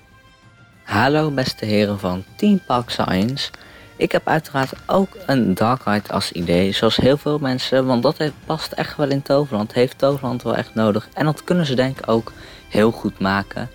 [0.84, 3.49] Hallo beste heren van Team Park Science.
[3.95, 8.17] Ik heb uiteraard ook een dark ride als idee, zoals heel veel mensen, want dat
[8.17, 11.09] heeft- past echt wel in Toverland, heeft Toverland wel echt nodig.
[11.13, 12.32] En dat kunnen ze denk ik ook
[12.69, 13.69] heel goed maken.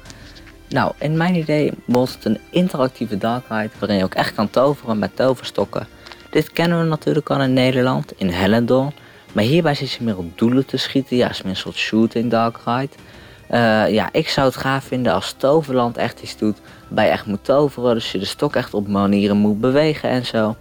[0.69, 4.51] Nou, in mijn idee wordt het een interactieve dark ride waarin je ook echt kan
[4.51, 5.87] toveren met toverstokken.
[6.31, 8.95] Dit kennen we natuurlijk al in Nederland, in Hellendoorn.
[9.35, 12.31] Maar hierbij zit je meer op doelen te schieten, ja, is meer een soort shooting
[12.31, 12.93] dark ride.
[13.47, 17.27] Eh, ja, ik zou het gaaf vinden als Toverland echt iets doet waarbij je echt
[17.27, 17.95] moet toveren.
[17.95, 20.57] Dus je de stok echt op manieren moet bewegen en zo.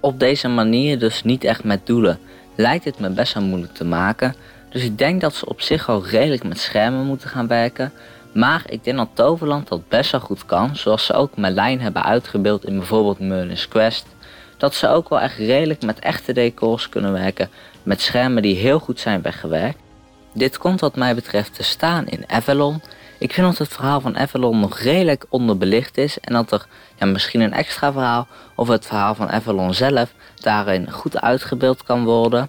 [0.00, 2.18] Op deze manier, dus niet echt met doelen,
[2.54, 4.34] lijkt het me best wel moeilijk te maken.
[4.70, 7.92] Dus ik denk dat ze op zich al redelijk met schermen moeten gaan werken.
[8.32, 12.04] Maar ik denk dat Toverland dat best wel goed kan, zoals ze ook Merlijn hebben
[12.04, 14.06] uitgebeeld in bijvoorbeeld Merlin's Quest.
[14.56, 17.50] Dat ze ook wel echt redelijk met echte decors kunnen werken,
[17.86, 19.78] met schermen die heel goed zijn weggewerkt.
[20.32, 22.80] Dit komt wat mij betreft te staan in Avalon.
[23.18, 26.66] Ik vind dat het verhaal van Avalon nog redelijk onderbelicht is en dat er
[26.98, 32.04] ja, misschien een extra verhaal of het verhaal van Avalon zelf daarin goed uitgebeeld kan
[32.04, 32.48] worden.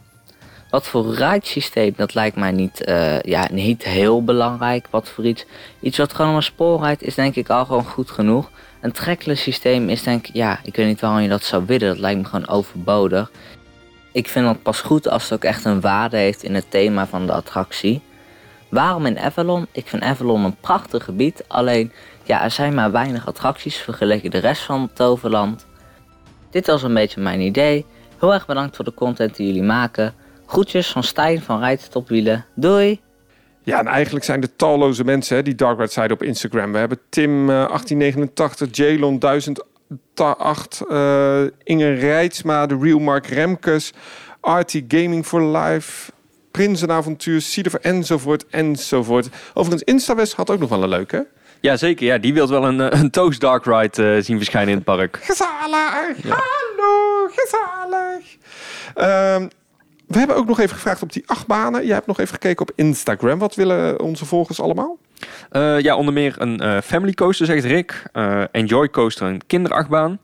[0.70, 4.88] Wat voor ride-systeem, dat lijkt mij niet, eh, ja, niet heel belangrijk.
[4.90, 5.46] Wat voor iets.
[5.80, 8.50] Iets wat gewoon een spoor rijdt, is denk ik al gewoon goed genoeg.
[8.82, 11.88] Een trackless systeem is denk ik, ja, ik weet niet waarom je dat zou willen.
[11.88, 13.32] Dat lijkt me gewoon overbodig.
[14.18, 17.08] Ik vind dat pas goed als het ook echt een waarde heeft in het thema
[17.08, 18.02] van de attractie.
[18.70, 19.68] Waarom in Avalon?
[19.72, 21.44] Ik vind Avalon een prachtig gebied.
[21.48, 21.92] Alleen,
[22.24, 25.66] ja, er zijn maar weinig attracties vergeleken de rest van Toverland.
[26.50, 27.86] Dit was een beetje mijn idee.
[28.20, 30.14] Heel erg bedankt voor de content die jullie maken.
[30.46, 32.46] Groetjes van Stijn van Rijdt tot Wielen.
[32.56, 33.02] Doei!
[33.64, 36.72] Ja, en eigenlijk zijn er talloze mensen hè, die Dark Ride zeiden op Instagram.
[36.72, 38.70] We hebben Tim eh, 1889,
[39.88, 43.94] Jalon 1008, eh Inge Rijtsma, de Real Mark Remkes,
[44.42, 46.12] RT Gaming for Life,
[46.52, 49.30] Prinsenavontuur, Cider enzovoort enzovoort.
[49.54, 51.28] Overigens, InstaWest had ook nog wel een leuke.
[51.62, 52.06] Ja, zeker.
[52.06, 54.86] Ja, die wil wel een, eh, een Toast Dark Ride eh, zien verschijnen in het
[54.86, 55.20] park.
[55.22, 58.38] Gezellig, hallo, gezellig.
[58.94, 59.48] Ehm,
[60.08, 61.86] we hebben ook nog even gevraagd op die acht banen.
[61.86, 63.40] Jij hebt nog even gekeken op Instagram.
[63.40, 64.98] Wat willen onze volgers allemaal?
[65.52, 68.04] Eh, ja, onder meer een eh, family coaster, zegt Rick.
[68.12, 70.20] Eh, Enjoy coaster, een kinderachtbaan.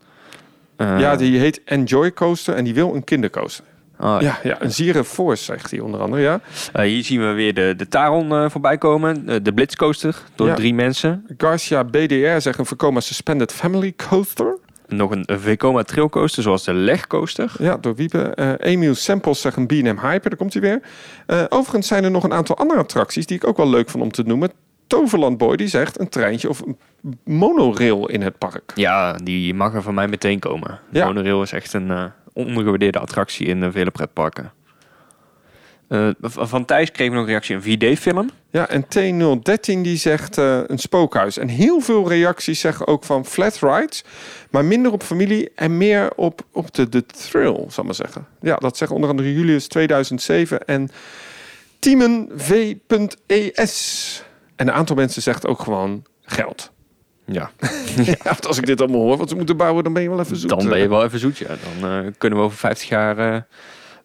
[0.78, 3.66] Ja, die heet Enjoy Coaster en die wil een kindercoaster.
[3.98, 6.40] ah, Ja, ja, een Zire Force zegt hij onder andere, ja.
[6.84, 9.44] Hier zien we weer de, de Taron voorbij komen.
[9.44, 10.54] De Blitzcoaster door Ja.
[10.54, 11.26] drie mensen.
[11.38, 14.58] Garcia BDR zegt een Vekoma Suspended Family Coaster.
[14.88, 17.52] Nog een Vekoma Trail Coaster, zoals de Leg Coaster.
[17.60, 18.20] Ja, door Wiebe.
[18.22, 20.82] Eh Emiel Samples zegt een B&M Hyper, daar komt hij weer.
[21.50, 24.12] Overigens zijn er nog een aantal andere attracties die ik ook wel leuk vond om
[24.12, 24.52] te noemen.
[24.94, 26.78] Toverland Boy die zegt een treintje of een
[27.24, 28.72] monorail in het park.
[28.76, 30.80] Ja, die mag er van mij meteen komen.
[30.92, 31.06] Ja.
[31.06, 34.52] Monorail is echt een eh, ondergewaardeerde attractie in eh, vele pretparken.
[35.88, 38.30] Eh, van Thijs kreeg ik nog een reactie, een 4D-film.
[38.52, 41.38] Ja, en T013 die zegt een spookhuis.
[41.38, 44.04] En heel veel reacties zeggen ook van flat rides,
[44.50, 48.28] maar minder op familie en meer op, op de, de thrill, zal maar zeggen.
[48.42, 50.90] Ja, dat zeggen onder andere Julius 2007 en
[51.80, 54.24] Tiemen V.es.
[54.64, 56.72] En een aantal mensen zegt ook gewoon geld.
[57.26, 57.52] Ja.
[58.48, 60.50] als ik dit allemaal hoor, wat ze moeten bouwen, dan ben je wel even zoet.
[60.50, 61.48] Dan ben je wel even zoet, ja.
[61.48, 63.42] Dan eh, kunnen we over 50 jaar eh,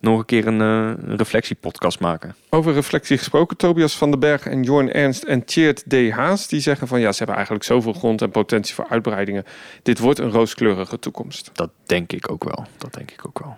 [0.00, 2.34] nog een keer een, eh, een reflectiepodcast maken.
[2.48, 6.10] Over reflectie gesproken, Tobias van den Berg en Jorn Ernst en Tjeerd D.
[6.10, 6.48] Haas...
[6.48, 9.44] die zeggen van ja, ze hebben eigenlijk zoveel grond en potentie voor uitbreidingen.
[9.82, 11.50] Dit wordt een rooskleurige toekomst.
[11.52, 12.66] Dat denk ik ook wel.
[12.78, 13.56] Dat denk ik ook wel.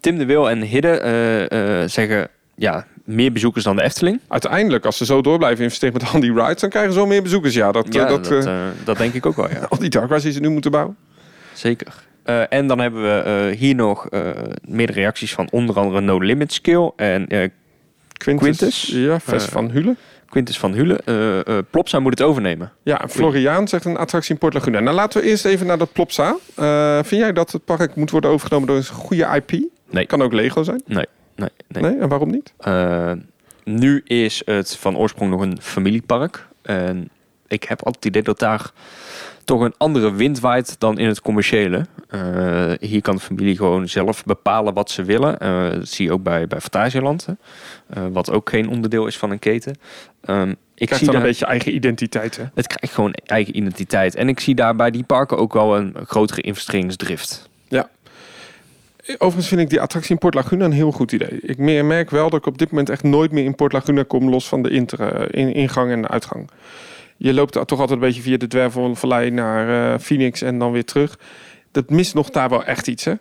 [0.00, 4.20] Tim de Wil en Hidde eh, eh, zeggen ja, meer bezoekers dan de Efteling.
[4.28, 6.60] Uiteindelijk, als ze zo door blijven investeren met al die rides...
[6.60, 7.54] dan krijgen ze wel meer bezoekers.
[7.54, 9.66] Ja, dat, Ja, eh, dat, dat, eh, eh, dat denk ik ook wel, ja.
[9.68, 10.96] al die dark rides die ze nu moeten bouwen.
[11.52, 11.94] Zeker.
[12.48, 14.08] En dan hebben we hier nog
[14.68, 17.26] meerdere reacties van onder andere No Limit Skill en
[18.12, 18.90] Quintus, Quintus.
[18.92, 19.96] ja, Vest van Hule.
[20.28, 21.00] Quintus van Hule.
[21.44, 22.72] Eh, Plopsa moet het overnemen.
[22.82, 24.80] Ja, Floriaan zegt een attractie in Port Laguna.
[24.80, 26.36] Nou, laten we eerst even naar dat Plopsa.
[27.02, 29.68] Vind jij dat het park moet worden overgenomen door een goede IP?
[29.90, 30.06] Nee.
[30.06, 30.82] Kan ook Lego zijn?
[30.86, 31.06] Nee,
[31.68, 31.92] nee, nee.
[31.92, 32.52] Nee, en waarom niet?
[32.58, 33.12] Eh,
[33.64, 36.46] nu is het van oorsprong nog een familiepark.
[36.62, 37.08] En
[37.48, 38.70] ik heb altijd het idee dat daar
[39.44, 41.86] toch een andere wind waait dan in het commerciële.
[42.08, 45.38] Eh, hier kan de familie gewoon zelf bepalen wat ze willen.
[45.38, 47.26] Eh, dat zie je ook bij, bij Fantasieland.
[47.88, 49.74] Eh, wat ook geen onderdeel is van een keten.
[50.20, 52.44] Ehm, ik Krijgt zie dan een daar- beetje eigen identiteit, hè?
[52.54, 54.14] Het krijgt gewoon eigen identiteit.
[54.14, 57.48] En ik zie daar bij die parken ook wel een grotere investeringsdrift.
[57.68, 57.88] Ja.
[59.06, 61.40] Overigens vind ik die attractie in Port Laguna een heel goed idee.
[61.40, 64.28] Ik merk wel dat ik op dit moment echt nooit meer in Port Laguna kom...
[64.28, 66.50] los van de inter, in, ingang en uitgang.
[67.16, 70.84] Je loopt toch altijd een beetje via de Dwervelvallei naar eh, Phoenix en dan weer
[70.84, 71.18] terug.
[71.70, 73.14] Dat mist nog daar wel echt iets, hè?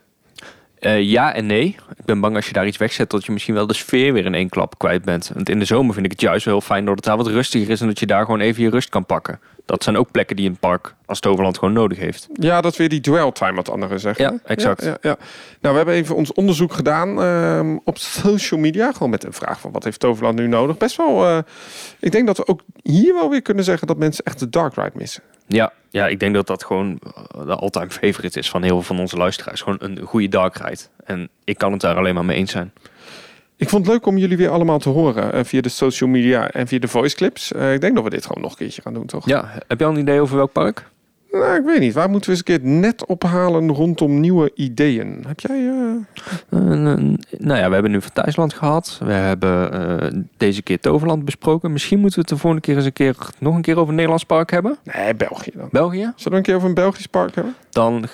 [0.81, 1.75] Eh, ja en nee.
[1.97, 4.25] Ik ben bang als je daar iets wegzet dat je misschien wel de sfeer weer
[4.25, 5.31] in één klap kwijt bent.
[5.33, 7.27] Want in de zomer vind ik het juist wel heel fijn dat het daar wat
[7.27, 9.39] rustiger is en dat je daar gewoon even je rust kan pakken.
[9.65, 12.27] Dat zijn ook plekken die een park als Toverland gewoon nodig heeft.
[12.33, 14.23] Ja, dat weer die dwell time wat anderen zeggen.
[14.23, 14.83] Ja, exact.
[14.83, 15.17] Ja, ja, ja.
[15.61, 18.91] Nou, we hebben even ons onderzoek gedaan ehm, op social media.
[18.91, 20.77] Gewoon met een vraag van wat heeft Toverland nu nodig.
[20.77, 21.37] Best wel, eh,
[21.99, 24.75] ik denk dat we ook hier wel weer kunnen zeggen dat mensen echt de dark
[24.75, 25.23] ride missen.
[25.51, 28.95] Ja, ja, ik denk dat dat gewoon eh, de all-time favorite is van heel veel
[28.95, 29.61] van onze luisteraars.
[29.61, 30.81] Gewoon een goede dark ride.
[31.05, 32.73] En ik kan het daar alleen maar mee eens zijn.
[33.55, 36.49] Ik vond het leuk om jullie weer allemaal te horen eh, via de social media
[36.49, 37.51] en via de voice clips.
[37.51, 39.25] Eh, ik denk dat we dit gewoon nog een keertje gaan doen, toch?
[39.25, 40.89] Ja, heb je al een idee over welk park?
[41.31, 41.93] Nou, ik weet niet.
[41.93, 45.23] Waar moeten we eens een keer het net ophalen rondom nieuwe ideeën?
[45.27, 45.57] Heb jij...
[45.69, 45.95] eh,
[46.49, 46.59] Eh,
[47.37, 48.99] nou ja, we hebben nu van Thuisland gehad.
[49.03, 49.71] We hebben
[50.01, 51.71] eh, deze keer Toverland besproken.
[51.71, 53.93] Misschien moeten we het de volgende keer eens een keer nog een keer over een
[53.95, 54.77] Nederlands park hebben.
[54.95, 55.67] Nee, België dan.
[55.71, 56.11] België?
[56.15, 57.55] Zullen we een keer over een Belgisch park hebben?
[57.69, 58.05] Dan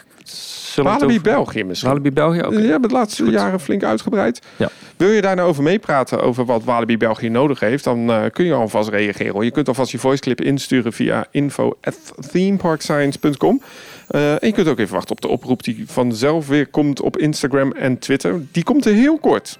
[0.75, 1.89] Walibi België misschien.
[1.89, 2.38] Walibi België.
[2.38, 4.41] Je hebt het laatste jaren flink uitgebreid.
[4.55, 4.69] Ja.
[4.97, 8.45] Wil je daar nou over meepraten, over wat Walibi België nodig heeft, dan eh, kun
[8.45, 9.34] je alvast reageren.
[9.34, 9.43] Hoor.
[9.43, 13.61] Je kunt alvast je voiceclip insturen via info.themeparkscience.com.
[14.07, 17.17] Eh, en je kunt ook even wachten op de oproep die vanzelf weer komt op
[17.17, 18.41] Instagram en Twitter.
[18.51, 19.59] Die komt er heel kort.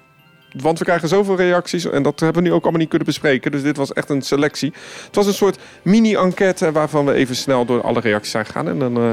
[0.56, 3.50] Want we krijgen zoveel reacties en dat hebben we nu ook allemaal niet kunnen bespreken.
[3.50, 4.72] Dus dit was echt een selectie.
[5.06, 8.68] Het was een soort mini-enquête waarvan we even snel door alle reacties zijn gegaan.
[8.68, 9.10] En dan eh,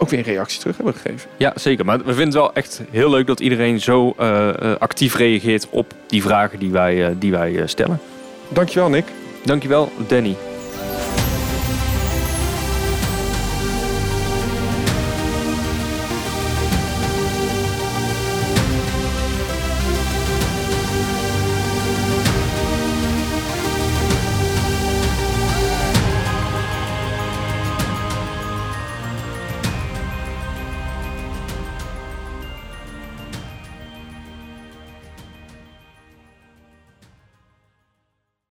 [0.00, 1.30] ook weer een reactie terug hebben gegeven.
[1.36, 1.84] Ja, zeker.
[1.84, 5.66] Maar we vinden het wel echt heel leuk dat iedereen zo eh, eh, actief reageert
[5.70, 8.00] op die vragen die wij, eh, die wij stellen.
[8.48, 9.04] Dankjewel, Nick.
[9.44, 10.36] Dankjewel, Danny.